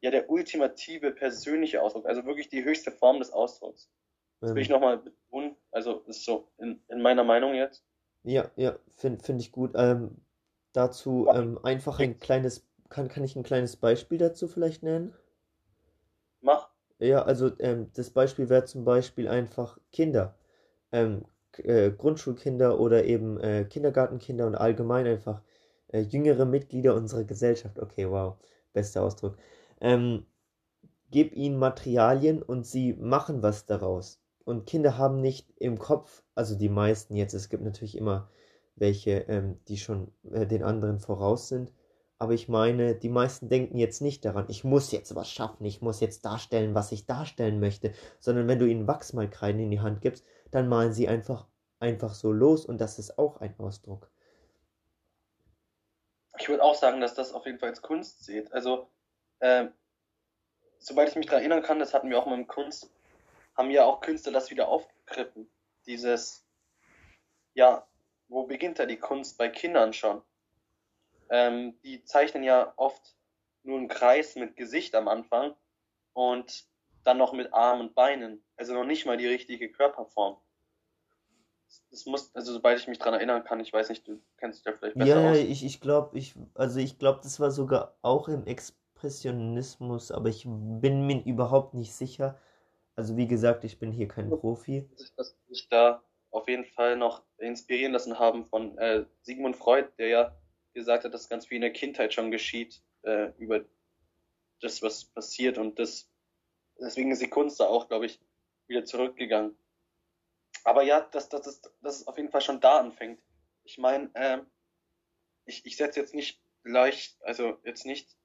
[0.00, 3.90] ja, der ultimative persönliche Ausdruck, also wirklich die höchste Form des Ausdrucks.
[4.40, 4.74] Das will ich ähm.
[4.74, 7.84] nochmal betonen, also ist so in, in meiner Meinung jetzt.
[8.22, 9.72] Ja, ja, finde find ich gut.
[9.74, 10.16] Ähm,
[10.72, 15.14] dazu ähm, einfach ein kleines kann, kann ich ein kleines Beispiel dazu vielleicht nennen?
[16.40, 16.70] Mach.
[16.98, 20.36] Ja, also ähm, das Beispiel wäre zum Beispiel einfach Kinder.
[20.90, 21.24] Ähm,
[21.58, 25.42] äh, Grundschulkinder oder eben äh, Kindergartenkinder und allgemein einfach
[25.88, 27.78] äh, jüngere Mitglieder unserer Gesellschaft.
[27.78, 28.36] Okay, wow,
[28.72, 29.36] bester Ausdruck.
[29.80, 30.26] Ähm,
[31.10, 34.20] gib ihnen Materialien und sie machen was daraus.
[34.44, 38.30] Und Kinder haben nicht im Kopf, also die meisten jetzt, es gibt natürlich immer
[38.76, 41.72] welche, ähm, die schon äh, den anderen voraus sind,
[42.18, 45.80] aber ich meine, die meisten denken jetzt nicht daran, ich muss jetzt was schaffen, ich
[45.82, 50.00] muss jetzt darstellen, was ich darstellen möchte, sondern wenn du ihnen Wachsmalkreiden in die Hand
[50.00, 51.46] gibst, dann malen sie einfach,
[51.78, 54.10] einfach so los und das ist auch ein Ausdruck.
[56.40, 58.52] Ich würde auch sagen, dass das auf jeden Fall als Kunst sieht.
[58.52, 58.88] Also,
[59.40, 59.66] äh,
[60.78, 62.90] soweit ich mich daran erinnern kann, das hatten wir auch mal im Kunst,
[63.56, 65.50] haben ja auch Künstler das wieder aufgegriffen.
[65.86, 66.46] Dieses,
[67.54, 67.86] ja,
[68.28, 70.22] wo beginnt da die Kunst bei Kindern schon?
[71.30, 73.16] ähm, die zeichnen ja oft
[73.62, 75.54] nur einen Kreis mit Gesicht am Anfang
[76.12, 76.64] und
[77.04, 78.42] dann noch mit Armen und Beinen.
[78.56, 80.36] Also noch nicht mal die richtige Körperform.
[81.90, 84.66] Das muss, also sobald ich mich dran erinnern kann, ich weiß nicht, du kennst dich
[84.66, 85.36] ja vielleicht besser ja, aus.
[85.36, 88.46] Ich, ich glaube, ich, also ich glaube, das war sogar auch im
[88.98, 92.36] Expressionismus, aber ich bin mir überhaupt nicht sicher.
[92.96, 94.88] Also wie gesagt, ich bin hier kein Profi.
[95.16, 100.08] Dass sich da auf jeden Fall noch inspirieren lassen haben von äh, Sigmund Freud, der
[100.08, 100.36] ja
[100.74, 103.64] gesagt hat, dass ganz viel in der Kindheit schon geschieht, äh, über
[104.60, 106.10] das, was passiert und das,
[106.80, 108.20] deswegen ist die Kunst da auch, glaube ich,
[108.66, 109.56] wieder zurückgegangen.
[110.64, 113.22] Aber ja, dass, dass, dass, dass es auf jeden Fall schon da anfängt.
[113.62, 114.38] Ich meine, äh,
[115.44, 118.18] ich, ich setze jetzt nicht gleich, also jetzt nicht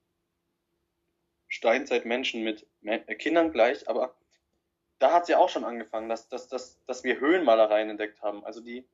[1.53, 4.15] Steinzeitmenschen mit äh, Kindern gleich, aber
[4.97, 8.43] da hat es ja auch schon angefangen, dass, dass, dass, dass wir Höhenmalereien entdeckt haben.
[8.43, 8.87] Also die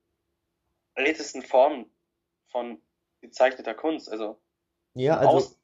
[0.93, 1.89] ältesten Formen
[2.48, 2.82] von
[3.22, 4.12] gezeichneter Kunst.
[4.12, 4.38] Also,
[4.93, 5.56] ja, also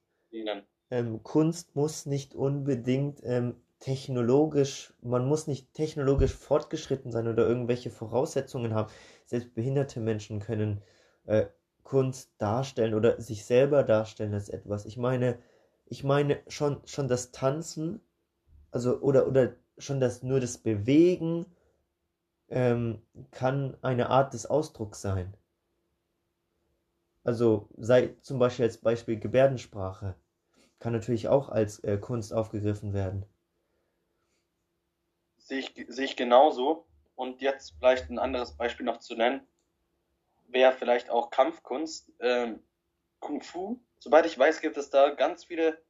[0.90, 7.90] ähm, Kunst muss nicht unbedingt ähm, technologisch, man muss nicht technologisch fortgeschritten sein oder irgendwelche
[7.90, 8.90] Voraussetzungen haben.
[9.26, 10.82] Selbst behinderte Menschen können
[11.26, 11.48] äh,
[11.84, 14.86] Kunst darstellen oder sich selber darstellen als etwas.
[14.86, 15.40] Ich meine,
[15.86, 18.02] ich meine schon, schon das Tanzen,
[18.72, 21.46] also oder, oder schon das nur das Bewegen
[22.50, 25.36] ähm, kann eine Art des Ausdrucks sein.
[27.24, 30.16] Also sei zum Beispiel als Beispiel Gebärdensprache.
[30.80, 33.26] Kann natürlich auch als äh, Kunst aufgegriffen werden.
[35.38, 36.86] Sehe ich, sehe ich genauso.
[37.16, 39.42] Und jetzt vielleicht ein anderes Beispiel noch zu nennen,
[40.48, 42.12] wäre vielleicht auch Kampfkunst.
[42.20, 42.62] Ähm,
[43.20, 43.80] Kung Fu.
[44.06, 45.82] Soweit ich weiß, gibt es da ganz viele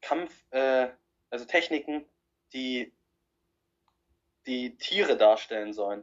[0.00, 0.88] Kampf, äh,
[1.30, 2.04] also Techniken,
[2.52, 2.92] die
[4.46, 6.02] die Tiere darstellen sollen.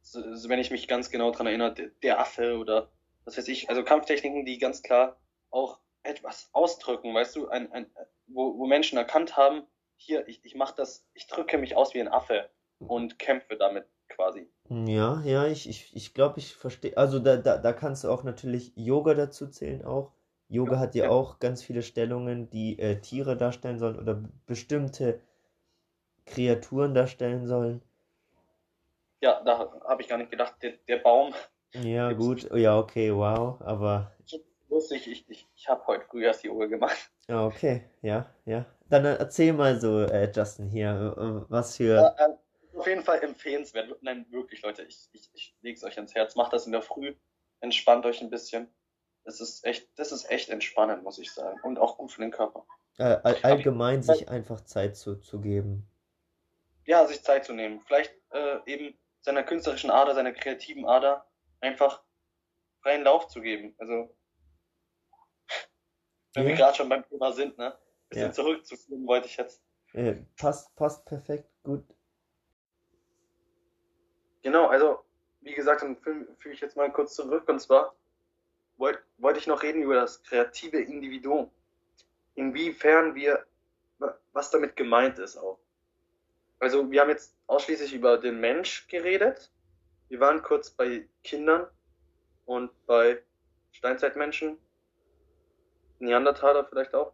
[0.00, 2.92] So, wenn ich mich ganz genau dran erinnere, der, der Affe oder
[3.24, 7.90] was weiß ich, also Kampftechniken, die ganz klar auch etwas ausdrücken, weißt du, ein, ein,
[8.28, 12.00] wo, wo Menschen erkannt haben, hier, ich, ich mache das, ich drücke mich aus wie
[12.00, 12.48] ein Affe
[12.78, 14.48] und kämpfe damit quasi.
[14.68, 16.96] Ja, ja, ich, ich, ich glaube, ich verstehe.
[16.96, 20.12] Also da, da, da kannst du auch natürlich Yoga dazu zählen auch.
[20.48, 24.22] Yoga ja, hat ja, ja, auch ganz viele Stellungen, die äh, Tiere darstellen sollen oder
[24.46, 25.20] bestimmte
[26.26, 27.82] Kreaturen darstellen sollen.
[29.20, 31.34] Ja, da habe ich gar nicht gedacht, der, der Baum
[31.74, 34.12] ja, gut, ja, okay, wow, aber.
[34.68, 37.10] Lustig, ich, ich, ich habe heute Frühjahrs-Yoga gemacht.
[37.28, 38.66] Ja, okay, ja, ja.
[38.88, 41.94] Dann äh, erzähl mal so, äh, Justin, hier, äh, was für.
[41.94, 42.34] Ja, äh,
[42.74, 44.02] auf jeden Fall empfehlenswert.
[44.02, 46.36] Nein, wirklich, Leute, ich, ich, ich lege es euch ans Herz.
[46.36, 47.14] Macht das in der Früh,
[47.60, 48.72] entspannt euch ein bisschen.
[49.24, 51.60] Das ist echt, das ist echt entspannend, muss ich sagen.
[51.62, 52.66] Und auch gut für den Körper.
[52.98, 55.88] Äh, all, allgemein sich einfach Zeit zu, zu geben.
[56.86, 57.80] Ja, sich Zeit zu nehmen.
[57.86, 61.26] Vielleicht äh, eben seiner künstlerischen Ader, seiner kreativen Ader
[61.60, 62.02] einfach
[62.82, 63.74] freien Lauf zu geben.
[63.78, 64.16] Also,
[66.34, 66.48] wenn ja.
[66.48, 67.78] wir gerade schon beim Thema sind, ne?
[68.10, 68.32] bisschen ja.
[68.32, 69.62] zurückzuführen wollte ich jetzt.
[69.92, 71.84] Äh, passt, passt perfekt, gut.
[74.42, 75.04] Genau, also
[75.40, 77.94] wie gesagt, dann füge ich jetzt mal kurz zurück und zwar
[78.76, 81.50] wollte wollt ich noch reden über das kreative Individuum.
[82.34, 83.46] Inwiefern wir,
[84.32, 85.58] was damit gemeint ist auch.
[86.58, 89.50] Also wir haben jetzt ausschließlich über den Mensch geredet.
[90.08, 91.66] Wir waren kurz bei Kindern
[92.46, 93.22] und bei
[93.72, 94.58] Steinzeitmenschen,
[95.98, 97.12] Neandertaler vielleicht auch.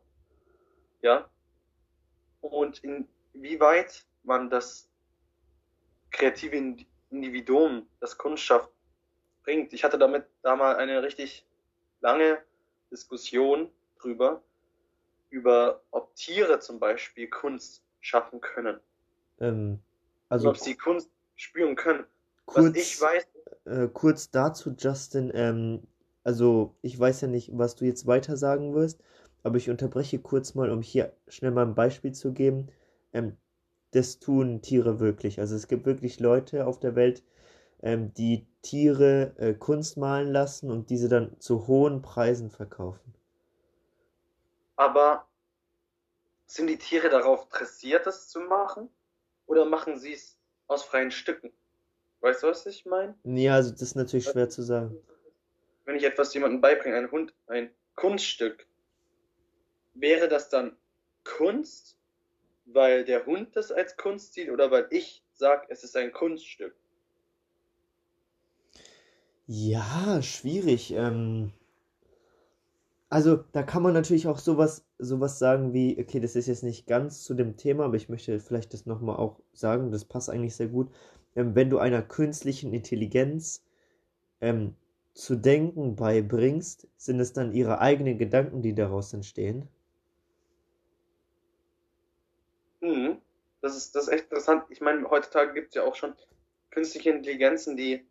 [1.03, 1.29] Ja.
[2.41, 4.89] Und inwieweit man das
[6.11, 6.57] kreative
[7.11, 8.53] Individuum, das Kunst
[9.45, 9.73] bringt.
[9.73, 11.47] Ich hatte damit da mal eine richtig
[12.01, 12.39] lange
[12.91, 14.43] Diskussion drüber,
[15.31, 18.81] über ob Tiere zum Beispiel Kunst schaffen können.
[19.41, 19.81] Ähm,
[20.29, 22.05] also ob sie Kunst spüren können.
[22.47, 23.27] Kurz, Was ich weiß.
[23.65, 25.83] Äh, kurz dazu, Justin, ähm,
[26.23, 29.01] also ich weiß ja nicht, was du jetzt weiter sagen wirst,
[29.43, 32.69] aber ich unterbreche kurz mal, um hier schnell mal ein Beispiel zu geben.
[33.13, 33.37] Ähm,
[33.97, 35.41] das tun Tiere wirklich.
[35.41, 37.23] Also es gibt wirklich Leute auf der Welt,
[37.83, 43.15] ähm, die Tiere äh, Kunst malen lassen und diese dann zu hohen Preisen verkaufen.
[44.77, 45.27] Aber
[46.47, 48.89] sind die Tiere darauf dressiert, das zu machen?
[49.47, 51.53] Oder machen sie es aus freien Stücken?
[52.21, 53.15] Weißt du, was ich meine?
[53.25, 54.97] Ja, also das ist natürlich schwer zu sagen.
[55.85, 58.67] Wenn ich etwas jemandem beibringe, ein Hund, ein Kunststück,
[59.95, 60.77] wäre das dann
[61.25, 61.97] Kunst,
[62.67, 66.77] weil der Hund das als Kunst sieht oder weil ich sage, es ist ein Kunststück?
[69.49, 70.93] Ja, schwierig.
[70.93, 71.53] Ähm,
[73.09, 76.87] also da kann man natürlich auch sowas, sowas sagen wie, okay, das ist jetzt nicht
[76.87, 80.55] ganz zu dem Thema, aber ich möchte vielleicht das nochmal auch sagen, das passt eigentlich
[80.57, 80.91] sehr gut.
[81.37, 83.65] Ähm, wenn du einer künstlichen Intelligenz
[84.41, 84.77] ähm,
[85.15, 89.69] zu denken beibringst, sind es dann ihre eigenen Gedanken, die daraus entstehen?
[92.83, 93.21] Mhm.
[93.61, 94.65] Das ist, das ist echt interessant.
[94.71, 96.15] Ich meine, heutzutage gibt es ja auch schon
[96.71, 98.07] künstliche Intelligenzen, die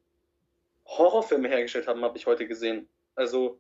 [0.85, 2.87] Horrorfilme hergestellt haben, habe ich heute gesehen.
[3.15, 3.59] Also,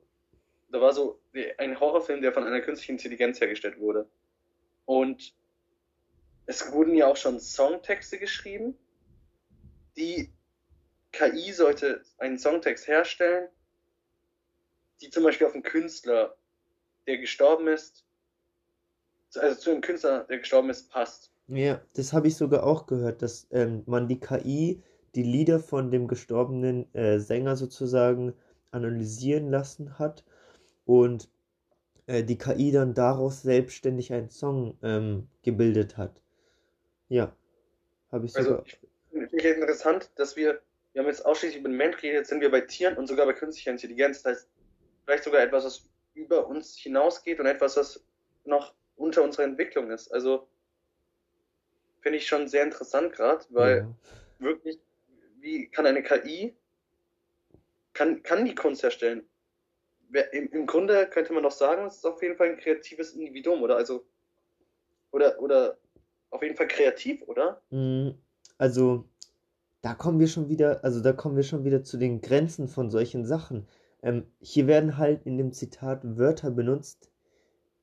[0.69, 1.21] da war so
[1.57, 4.09] ein Horrorfilm, der von einer künstlichen Intelligenz hergestellt wurde.
[4.85, 5.33] Und
[6.45, 8.77] es wurden ja auch schon Songtexte geschrieben.
[9.97, 10.31] Die
[11.11, 13.49] KI sollte einen Songtext herstellen,
[15.01, 16.37] die zum Beispiel auf einen Künstler,
[17.07, 18.05] der gestorben ist,
[19.35, 21.31] also zu einem Künstler, der gestorben ist, passt.
[21.47, 24.81] Ja, das habe ich sogar auch gehört, dass ähm, man die KI
[25.13, 28.33] die Lieder von dem gestorbenen äh, Sänger sozusagen
[28.71, 30.25] analysieren lassen hat
[30.85, 31.29] und
[32.07, 36.21] äh, die KI dann daraus selbstständig einen Song ähm, gebildet hat.
[37.07, 37.35] Ja,
[38.11, 38.65] habe ich also, sogar.
[38.65, 38.77] Also,
[39.11, 40.61] ich finde es interessant, dass wir,
[40.93, 43.25] wir haben jetzt ausschließlich über den Mensch geredet, jetzt sind wir bei Tieren und sogar
[43.25, 44.23] bei künstlicher Intelligenz.
[44.23, 44.49] Das heißt,
[45.05, 48.03] vielleicht sogar etwas, was über uns hinausgeht und etwas, was
[48.43, 50.11] noch unter unserer Entwicklung ist.
[50.11, 50.47] Also
[52.05, 53.95] finde ich schon sehr interessant gerade, weil ja.
[54.37, 54.77] wirklich
[55.39, 56.55] wie kann eine KI,
[57.93, 59.23] kann, kann die Kunst herstellen?
[60.31, 63.63] Im, Im Grunde könnte man doch sagen, es ist auf jeden Fall ein kreatives Individuum,
[63.63, 63.75] oder?
[63.75, 64.05] Also,
[65.09, 65.79] oder, oder
[66.29, 67.63] auf jeden Fall kreativ, oder?
[67.71, 68.09] Mm,
[68.59, 69.09] also,
[69.81, 72.91] da kommen wir schon wieder, also da kommen wir schon wieder zu den Grenzen von
[72.91, 73.67] solchen Sachen.
[74.03, 77.09] Ähm, hier werden halt in dem Zitat Wörter benutzt,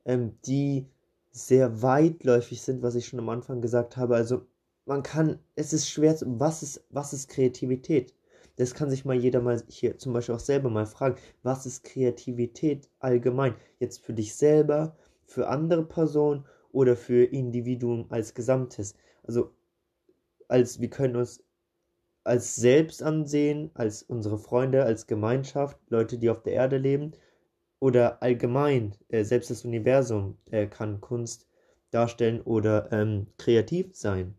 [0.04, 0.87] ähm, die
[1.32, 4.14] sehr weitläufig sind, was ich schon am Anfang gesagt habe.
[4.14, 4.46] Also
[4.84, 8.14] man kann, es ist schwer, was ist, was ist Kreativität?
[8.56, 11.84] Das kann sich mal jeder mal hier zum Beispiel auch selber mal fragen, was ist
[11.84, 13.54] Kreativität allgemein?
[13.78, 18.94] Jetzt für dich selber, für andere Personen oder für Individuen als Gesamtes.
[19.22, 19.52] Also
[20.48, 21.42] als wir können uns
[22.24, 27.12] als selbst ansehen, als unsere Freunde, als Gemeinschaft, Leute, die auf der Erde leben
[27.82, 31.48] oder allgemein, äh, selbst das Universum äh, kann Kunst
[31.90, 34.38] darstellen oder ähm, kreativ sein.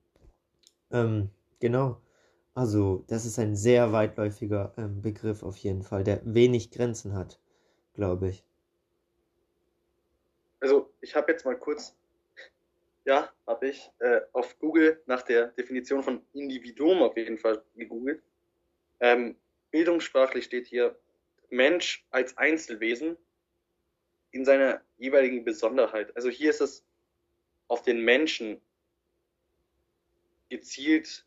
[0.92, 1.30] Ähm,
[1.60, 2.02] genau.
[2.54, 7.38] Also, das ist ein sehr weitläufiger ähm, Begriff auf jeden Fall, der wenig Grenzen hat,
[7.96, 8.46] glaube ich.
[10.62, 11.98] Also, ich habe jetzt mal kurz,
[13.04, 18.24] ja, habe ich äh, auf Google nach der Definition von Individuum auf jeden Fall gegoogelt.
[19.02, 19.36] Ähm,
[19.72, 20.98] bildungssprachlich steht hier
[21.50, 23.18] Mensch als Einzelwesen
[24.34, 26.16] in seiner jeweiligen Besonderheit.
[26.18, 26.84] Also hier ist es
[27.68, 28.60] auf den Menschen
[30.50, 31.26] gezielt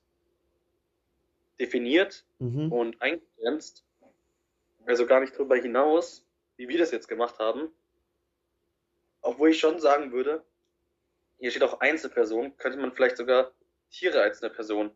[1.59, 2.71] definiert mhm.
[2.71, 3.85] und eingegrenzt.
[4.85, 7.71] Also gar nicht darüber hinaus, wie wir das jetzt gemacht haben.
[9.23, 10.45] Obwohl ich schon sagen würde,
[11.39, 13.53] hier steht auch Einzelperson, könnte man vielleicht sogar
[13.91, 14.91] Tiere als eine Person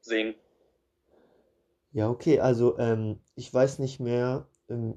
[0.00, 0.34] sehen.
[1.92, 4.48] Ja, okay, also ähm, ich weiß nicht mehr,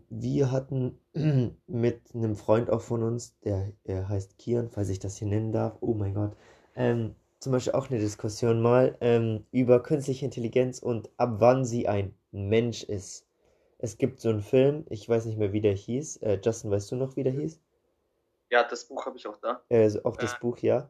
[0.10, 1.00] wir hatten
[1.68, 5.52] mit einem Freund auch von uns, der, der heißt Kian, falls ich das hier nennen
[5.52, 6.36] darf, oh mein Gott,
[6.76, 11.88] ähm, zum Beispiel auch eine Diskussion mal ähm, über künstliche Intelligenz und ab wann sie
[11.88, 13.28] ein Mensch ist.
[13.78, 16.18] Es gibt so einen Film, ich weiß nicht mehr, wie der hieß.
[16.18, 17.62] Äh, Justin, weißt du noch, wie der hieß?
[18.50, 19.64] Ja, das Buch habe ich auch da.
[19.70, 20.90] Äh, also auch das äh, Buch, ja.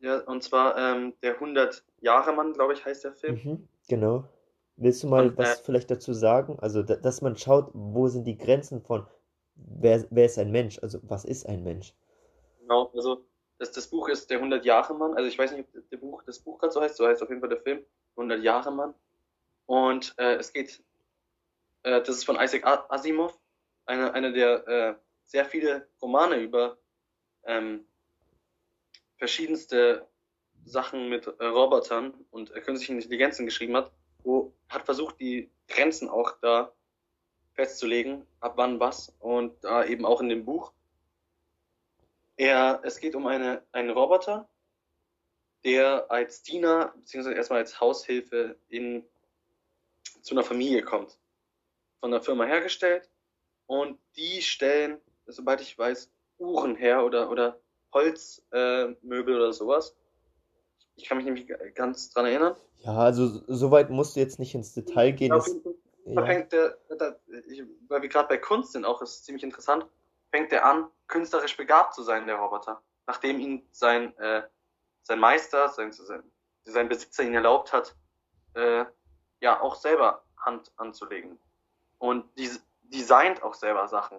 [0.00, 3.40] Ja, und zwar ähm, der 100-Jahre-Mann, glaube ich, heißt der Film.
[3.44, 4.28] Mhm, genau.
[4.76, 6.58] Willst du mal und, was äh, vielleicht dazu sagen?
[6.60, 9.06] Also, da, dass man schaut, wo sind die Grenzen von,
[9.54, 10.78] wer, wer ist ein Mensch?
[10.80, 11.94] Also, was ist ein Mensch?
[12.60, 13.24] Genau, also
[13.58, 15.14] das, das Buch ist der 100-Jahre-Mann.
[15.14, 17.28] Also, ich weiß nicht, ob das Buch, das Buch gerade so heißt, so heißt auf
[17.28, 17.84] jeden Fall der Film,
[18.16, 18.94] 100-Jahre-Mann.
[19.66, 20.82] Und äh, es geht,
[21.82, 23.38] äh, das ist von Isaac Asimov,
[23.86, 26.78] einer eine der äh, sehr viele Romane über
[27.44, 27.86] ähm,
[29.16, 30.06] verschiedenste
[30.64, 33.92] Sachen mit äh, Robotern und äh, künstlichen Intelligenzen geschrieben hat,
[34.24, 36.72] wo hat versucht, die Grenzen auch da
[37.54, 40.72] festzulegen, ab wann was und da eben auch in dem Buch.
[42.36, 44.48] Er, es geht um eine, einen Roboter,
[45.64, 49.04] der als Diener, beziehungsweise erstmal als Haushilfe in,
[50.22, 51.18] zu einer Familie kommt.
[52.00, 53.08] Von der Firma hergestellt
[53.66, 57.60] und die stellen, sobald ich weiß, Uhren her oder, oder
[57.92, 59.94] Holzmöbel äh, oder sowas.
[60.96, 62.56] Ich kann mich nämlich ganz dran erinnern.
[62.78, 65.34] Ja, also soweit musst du jetzt nicht ins Detail gehen.
[65.34, 65.56] Ist,
[66.04, 66.24] ja.
[66.24, 69.86] fängt der, der, ich, weil wir gerade bei Kunst sind, auch ist ziemlich interessant,
[70.30, 72.82] fängt er an, künstlerisch begabt zu sein, der Roboter.
[73.06, 74.42] Nachdem ihn sein, äh,
[75.02, 76.22] sein Meister, sein, sein,
[76.64, 77.94] sein Besitzer ihn erlaubt hat,
[78.54, 78.84] äh,
[79.40, 81.38] ja, auch selber Hand anzulegen.
[81.98, 82.50] Und die
[82.82, 84.18] designt auch selber Sachen.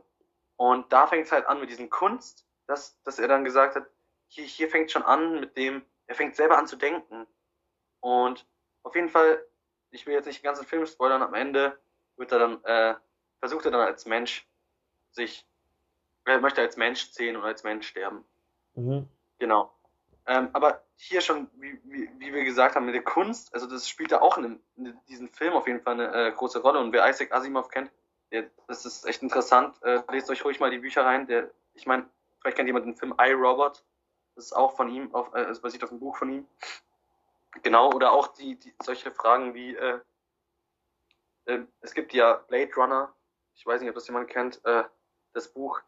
[0.56, 3.86] Und da fängt es halt an mit diesem Kunst, dass, dass er dann gesagt hat,
[4.28, 7.28] hier, hier fängt schon an mit dem, er fängt selber an zu denken.
[8.00, 8.46] Und
[8.84, 9.44] auf jeden Fall,
[9.92, 11.80] ich will jetzt nicht den ganzen Film spoilern, am Ende
[12.18, 12.96] wird er dann, äh,
[13.40, 14.48] versucht er dann als Mensch
[15.12, 15.48] sich,
[16.26, 18.24] er möchte als Mensch zählen und als Mensch sterben.
[18.76, 19.08] Mhm.
[19.40, 19.74] Genau.
[20.26, 23.90] Ähm, aber hier schon, wie, wie, wie wir gesagt haben, mit der Kunst, also das
[23.90, 26.80] spielt da auch in, in diesem Film auf jeden Fall eine äh, große Rolle.
[26.80, 27.92] Und wer Isaac Asimov kennt,
[28.32, 29.76] der, das ist echt interessant.
[29.84, 31.28] Äh, lest euch ruhig mal die Bücher rein.
[31.28, 33.84] Der, ich meine, vielleicht kennt jemand den Film I, Robot.
[34.36, 36.48] Das ist auch von ihm, auf, äh, es basiert auf einem Buch von ihm.
[37.62, 40.00] Genau, oder auch die, die solche Fragen wie, äh,
[41.46, 43.14] äh, es gibt ja Blade Runner,
[43.56, 44.84] ich weiß nicht, ob das jemand kennt, äh,
[45.34, 45.82] das Buch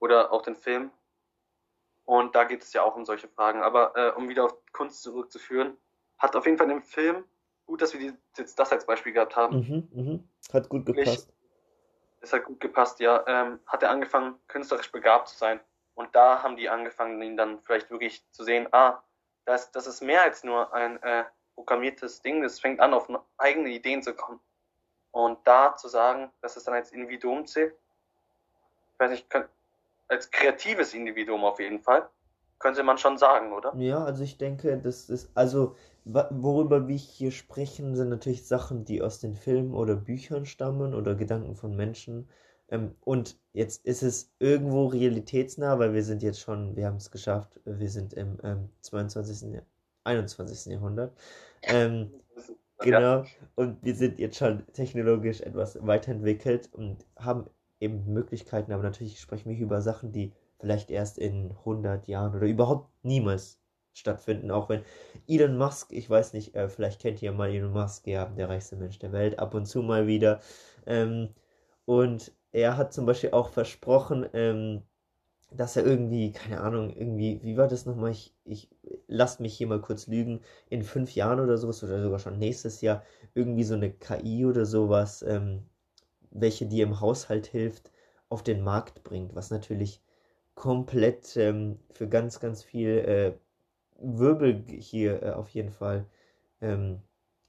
[0.00, 0.90] oder auch den Film.
[2.04, 3.62] Und da geht es ja auch um solche Fragen.
[3.62, 5.76] Aber äh, um wieder auf Kunst zurückzuführen,
[6.18, 7.24] hat auf jeden Fall dem Film,
[7.66, 9.56] gut, dass wir die, jetzt das als Beispiel gehabt haben.
[9.56, 10.52] Mhm, mh.
[10.52, 11.32] Hat gut gepasst.
[12.20, 13.24] Es hat gut gepasst, ja.
[13.26, 15.60] Ähm, hat er angefangen, künstlerisch begabt zu sein.
[15.94, 19.02] Und da haben die angefangen, ihn dann vielleicht wirklich zu sehen, ah,
[19.44, 23.70] das, das ist mehr als nur ein äh, programmiertes Ding, das fängt an, auf eigene
[23.70, 24.40] Ideen zu kommen.
[25.12, 27.74] Und da zu sagen, dass es dann als Individuum zählt,
[28.94, 29.26] ich weiß nicht,
[30.08, 32.08] als kreatives Individuum auf jeden Fall,
[32.58, 33.74] könnte man schon sagen, oder?
[33.76, 39.02] Ja, also ich denke, das ist, also worüber wir hier sprechen, sind natürlich Sachen, die
[39.02, 42.28] aus den Filmen oder Büchern stammen oder Gedanken von Menschen.
[42.68, 47.10] Ähm, und jetzt ist es irgendwo realitätsnah, weil wir sind jetzt schon, wir haben es
[47.10, 49.60] geschafft, wir sind im ähm, 22.,
[50.04, 50.72] 21.
[50.72, 51.16] Jahrhundert.
[51.62, 52.10] Ähm,
[52.78, 53.24] genau.
[53.54, 57.46] Und wir sind jetzt schon technologisch etwas weiterentwickelt und haben
[57.80, 62.46] eben Möglichkeiten, aber natürlich sprechen wir über Sachen, die vielleicht erst in 100 Jahren oder
[62.46, 63.58] überhaupt niemals
[63.92, 64.82] stattfinden, auch wenn
[65.28, 68.76] Elon Musk, ich weiß nicht, äh, vielleicht kennt ihr mal Elon Musk, ja, der reichste
[68.76, 70.40] Mensch der Welt, ab und zu mal wieder.
[70.86, 71.28] Ähm,
[71.84, 74.82] und er hat zum Beispiel auch versprochen, ähm,
[75.52, 78.12] dass er irgendwie, keine Ahnung, irgendwie, wie war das nochmal?
[78.12, 78.70] Ich, ich
[79.08, 80.40] lasst mich hier mal kurz lügen,
[80.70, 84.66] in fünf Jahren oder sowas oder sogar schon nächstes Jahr irgendwie so eine KI oder
[84.66, 85.64] sowas, ähm,
[86.30, 87.90] welche dir im Haushalt hilft,
[88.28, 90.02] auf den Markt bringt, was natürlich
[90.54, 93.32] komplett ähm, für ganz, ganz viel äh,
[93.98, 96.06] Wirbel hier äh, auf jeden Fall,
[96.60, 97.02] ähm,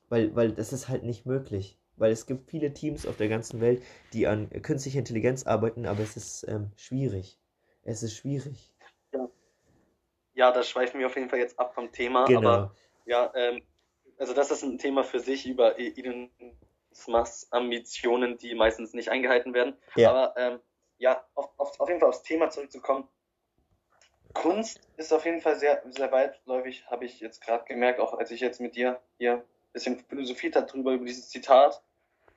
[0.09, 1.79] weil, weil das ist halt nicht möglich.
[1.97, 3.81] Weil es gibt viele Teams auf der ganzen Welt,
[4.13, 7.39] die an künstlicher Intelligenz arbeiten, aber es ist ähm, schwierig.
[7.83, 8.73] Es ist schwierig.
[9.13, 9.29] Ja.
[10.33, 12.25] ja, da schweifen wir auf jeden Fall jetzt ab vom Thema.
[12.25, 12.49] Genau.
[12.49, 13.61] Aber ja, ähm,
[14.17, 16.29] also das ist ein Thema für sich über Elon
[17.07, 19.75] Musks Ambitionen, die meistens nicht eingehalten werden.
[19.95, 20.11] Ja.
[20.11, 20.59] Aber ähm,
[20.97, 23.07] ja, auf, auf, auf jeden Fall aufs Thema zurückzukommen.
[24.33, 28.31] Kunst ist auf jeden Fall sehr, sehr weitläufig, habe ich jetzt gerade gemerkt, auch als
[28.31, 31.81] ich jetzt mit dir hier ein bisschen philosophiert habe drüber, über dieses Zitat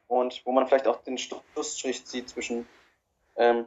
[0.09, 2.67] und wo man vielleicht auch den Schlussstrich zieht zwischen,
[3.37, 3.67] ähm,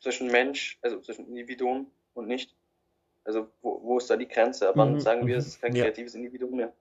[0.00, 2.54] zwischen Mensch, also zwischen Individuum und nicht.
[3.24, 4.68] Also wo, wo ist da die Grenze?
[4.68, 5.00] Aber mhm.
[5.00, 6.20] sagen wir, es ist kein kreatives ja.
[6.20, 6.72] Individuum mehr.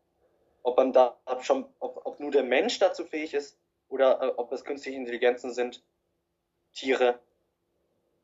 [0.61, 3.57] Ob man da schon, ob, ob nur der Mensch dazu fähig ist,
[3.93, 5.83] oder äh, ob es künstliche Intelligenzen sind,
[6.73, 7.19] Tiere.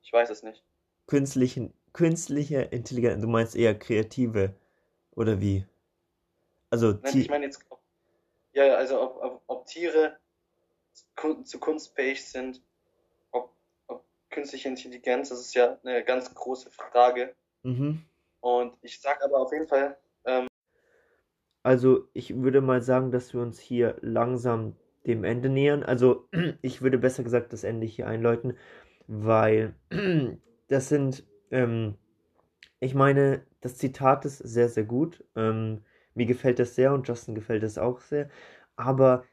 [0.02, 0.64] Ich weiß es nicht.
[1.06, 4.56] Künstlichen, künstliche Intelligenz, du meinst eher kreative,
[5.16, 5.66] oder wie?
[6.72, 7.69] Also, Nein, ich meine jetzt, ob,
[8.54, 10.18] ja, also ob, ob, ob Tiere
[11.44, 12.62] zu kunstfähig sind,
[13.32, 13.54] ob,
[13.88, 17.36] ob künstliche Intelligenz, das ist ja eine ganz große Frage.
[17.64, 18.04] Mhm.
[18.42, 19.98] Und ich sag aber auf jeden Fall.
[20.26, 20.48] Ähm,
[21.64, 24.76] also ich würde mal sagen, dass wir uns hier langsam
[25.06, 25.84] dem Ende nähern.
[25.84, 26.28] Also
[26.62, 28.58] ich würde besser gesagt das Ende hier einläuten,
[29.08, 29.76] weil
[30.68, 31.96] das sind, ähm,
[32.80, 35.24] ich meine, das Zitat ist sehr, sehr gut.
[35.36, 35.84] Ähm,
[36.20, 38.30] mir gefällt das sehr und Justin gefällt es auch sehr.
[38.76, 39.24] Aber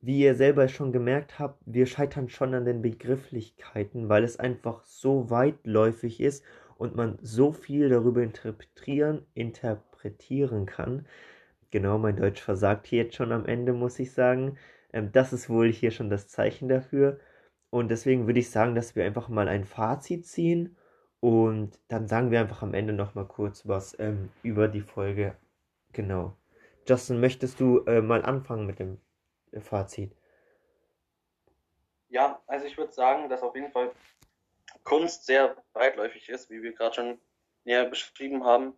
[0.00, 4.84] wie ihr selber schon gemerkt habt, wir scheitern schon an den Begrifflichkeiten, weil es einfach
[4.84, 6.44] so weitläufig ist
[6.76, 11.06] und man so viel darüber interpretieren, interpretieren kann.
[11.70, 14.58] Genau, mein Deutsch versagt hier jetzt schon am Ende, muss ich sagen.
[14.92, 17.20] Ähm, das ist wohl hier schon das Zeichen dafür.
[17.70, 20.76] Und deswegen würde ich sagen, dass wir einfach mal ein Fazit ziehen
[21.20, 25.36] und dann sagen wir einfach am Ende nochmal kurz was ähm, über die Folge.
[25.92, 26.36] Genau.
[26.86, 29.00] Justin, möchtest du äh, mal anfangen mit dem
[29.52, 30.16] äh, Fazit?
[32.08, 33.92] Ja, also ich würde sagen, dass auf jeden Fall
[34.84, 37.20] Kunst sehr weitläufig ist, wie wir gerade schon
[37.64, 38.74] näher beschrieben haben,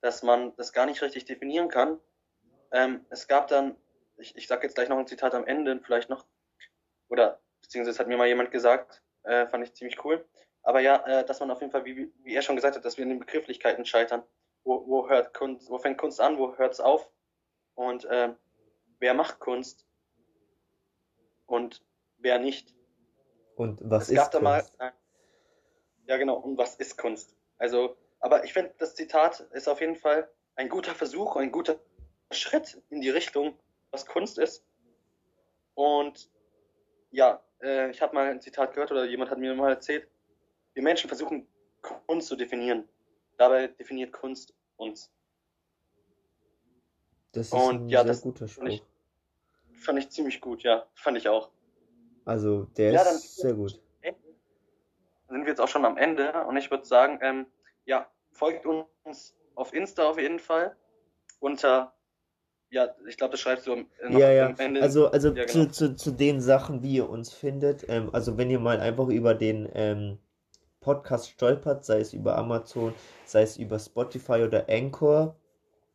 [0.00, 2.00] dass man das gar nicht richtig definieren kann.
[2.72, 3.76] Ähm, es gab dann
[4.16, 6.24] ich, ich sage jetzt gleich noch ein Zitat am Ende, vielleicht noch,
[7.08, 10.24] oder beziehungsweise hat mir mal jemand gesagt, äh, fand ich ziemlich cool.
[10.62, 12.96] Aber ja, äh, dass man auf jeden Fall, wie, wie er schon gesagt hat, dass
[12.96, 14.22] wir in den Begrifflichkeiten scheitern.
[14.64, 17.10] Wo, wo hört Kunst, wo fängt Kunst an, wo hört es auf?
[17.74, 18.34] Und äh,
[18.98, 19.86] wer macht Kunst
[21.46, 21.84] und
[22.18, 22.74] wer nicht?
[23.56, 24.42] Und was es ist Kunst?
[24.42, 24.90] Mal, äh,
[26.06, 27.36] ja, genau, und was ist Kunst?
[27.58, 31.78] Also, aber ich finde, das Zitat ist auf jeden Fall ein guter Versuch, ein guter
[32.30, 33.58] Schritt in die Richtung,
[33.90, 34.64] was Kunst ist.
[35.74, 36.30] Und
[37.10, 40.08] ja, äh, ich habe mal ein Zitat gehört oder jemand hat mir mal erzählt,
[40.74, 41.46] wir Menschen versuchen
[41.82, 42.88] Kunst zu definieren.
[43.36, 45.10] Dabei definiert Kunst uns.
[47.32, 48.62] Das ist Und, ein ja, sehr guter Spruch.
[48.62, 48.82] Fand ich,
[49.80, 50.86] fand ich ziemlich gut, ja.
[50.94, 51.50] Fand ich auch.
[52.24, 53.80] Also, der ja, ist sehr gut.
[55.28, 57.46] Sind wir jetzt auch schon am Ende und ich würde sagen, ähm,
[57.86, 60.76] ja, folgt uns auf Insta auf jeden Fall
[61.40, 61.94] unter
[62.74, 64.54] ja, ich glaube, das schreibst du am, äh, ja, ja.
[64.58, 64.82] Ende.
[64.82, 65.66] Also, also ja, genau.
[65.66, 67.88] zu, zu, zu den Sachen, wie ihr uns findet.
[67.88, 70.18] Ähm, also, wenn ihr mal einfach über den ähm,
[70.84, 72.92] Podcast stolpert, sei es über Amazon,
[73.24, 75.34] sei es über Spotify oder Anchor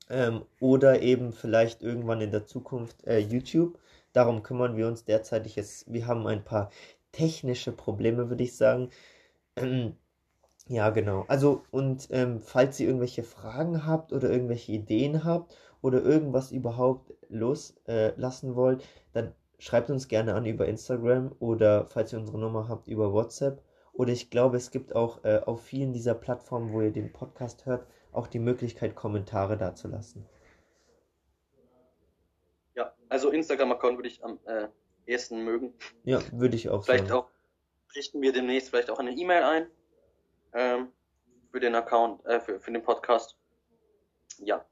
[0.09, 3.77] ähm, oder eben vielleicht irgendwann in der Zukunft äh, YouTube.
[4.13, 5.93] Darum kümmern wir uns derzeitig jetzt.
[5.93, 6.71] Wir haben ein paar
[7.11, 8.89] technische Probleme, würde ich sagen.
[9.55, 9.95] Ähm,
[10.67, 11.25] ja, genau.
[11.27, 17.13] Also, und ähm, falls ihr irgendwelche Fragen habt oder irgendwelche Ideen habt oder irgendwas überhaupt
[17.29, 18.83] loslassen äh, wollt,
[19.13, 23.61] dann schreibt uns gerne an über Instagram oder falls ihr unsere Nummer habt über WhatsApp.
[23.99, 27.65] Oder ich glaube, es gibt auch äh, auf vielen dieser Plattformen, wo ihr den Podcast
[27.65, 30.25] hört, auch die Möglichkeit, Kommentare dazulassen.
[32.75, 34.69] Ja, also Instagram-Account würde ich am äh,
[35.05, 35.73] ehesten mögen.
[36.05, 37.19] Ja, würde ich auch Vielleicht sagen.
[37.19, 37.29] auch
[37.93, 39.67] richten wir demnächst vielleicht auch eine E-Mail ein
[40.53, 40.87] ähm,
[41.51, 43.35] für den Account, äh, für, für den Podcast.
[44.37, 44.63] Ja.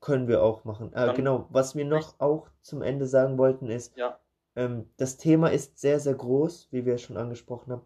[0.00, 0.92] Können wir auch machen.
[0.94, 4.18] Äh, genau, was wir noch auch zum Ende sagen wollten ist, ja.
[4.56, 7.82] ähm, das Thema ist sehr, sehr groß, wie wir schon angesprochen haben.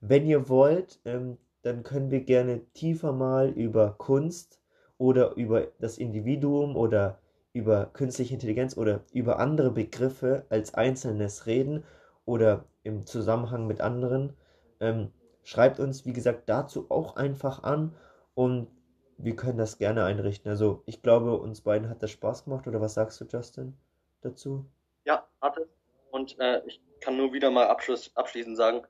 [0.00, 4.60] Wenn ihr wollt, ähm, dann können wir gerne tiefer mal über Kunst
[4.98, 7.18] oder über das Individuum oder
[7.52, 11.84] über künstliche Intelligenz oder über andere Begriffe als Einzelnes reden
[12.24, 14.36] oder im Zusammenhang mit anderen.
[14.80, 17.94] Ähm, schreibt uns, wie gesagt, dazu auch einfach an
[18.34, 18.68] und
[19.18, 20.50] wir können das gerne einrichten.
[20.50, 22.66] Also ich glaube, uns beiden hat das Spaß gemacht.
[22.66, 23.76] Oder was sagst du, Justin,
[24.22, 24.64] dazu?
[25.04, 25.68] Ja, hat es.
[26.10, 28.86] Und äh, ich kann nur wieder mal Abschluss, abschließend sagen,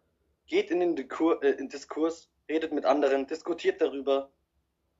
[0.50, 4.30] geht in den Dikur, äh, in Diskurs, redet mit anderen, diskutiert darüber.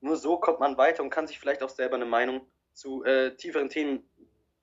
[0.01, 3.37] Nur so kommt man weiter und kann sich vielleicht auch selber eine Meinung zu äh,
[3.37, 4.09] tieferen Themen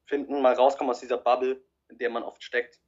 [0.06, 2.80] finden, mal rauskommen aus dieser Bubble, in der man oft steckt.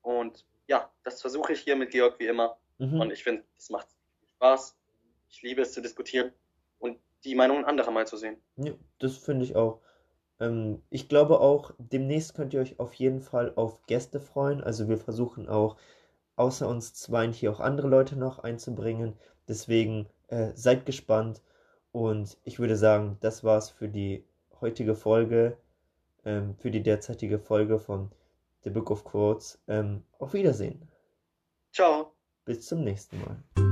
[0.00, 2.56] Und ja, das versuche ich hier mit Georg wie immer.
[2.78, 3.00] Mhm.
[3.02, 3.88] Und ich finde, es macht
[4.36, 4.78] Spaß.
[5.28, 6.32] Ich liebe es zu diskutieren
[7.24, 8.36] die Meinungen anderer mal zu sehen.
[8.56, 9.80] Ja, das finde ich auch.
[10.40, 14.62] Ähm, ich glaube auch, demnächst könnt ihr euch auf jeden Fall auf Gäste freuen.
[14.62, 15.76] Also wir versuchen auch,
[16.36, 19.14] außer uns zweien hier auch andere Leute noch einzubringen.
[19.48, 21.42] Deswegen äh, seid gespannt.
[21.92, 24.24] Und ich würde sagen, das war's für die
[24.60, 25.56] heutige Folge,
[26.24, 28.10] ähm, für die derzeitige Folge von
[28.62, 29.60] The Book of Quotes.
[29.68, 30.88] Ähm, auf Wiedersehen.
[31.72, 32.12] Ciao.
[32.44, 33.71] Bis zum nächsten Mal.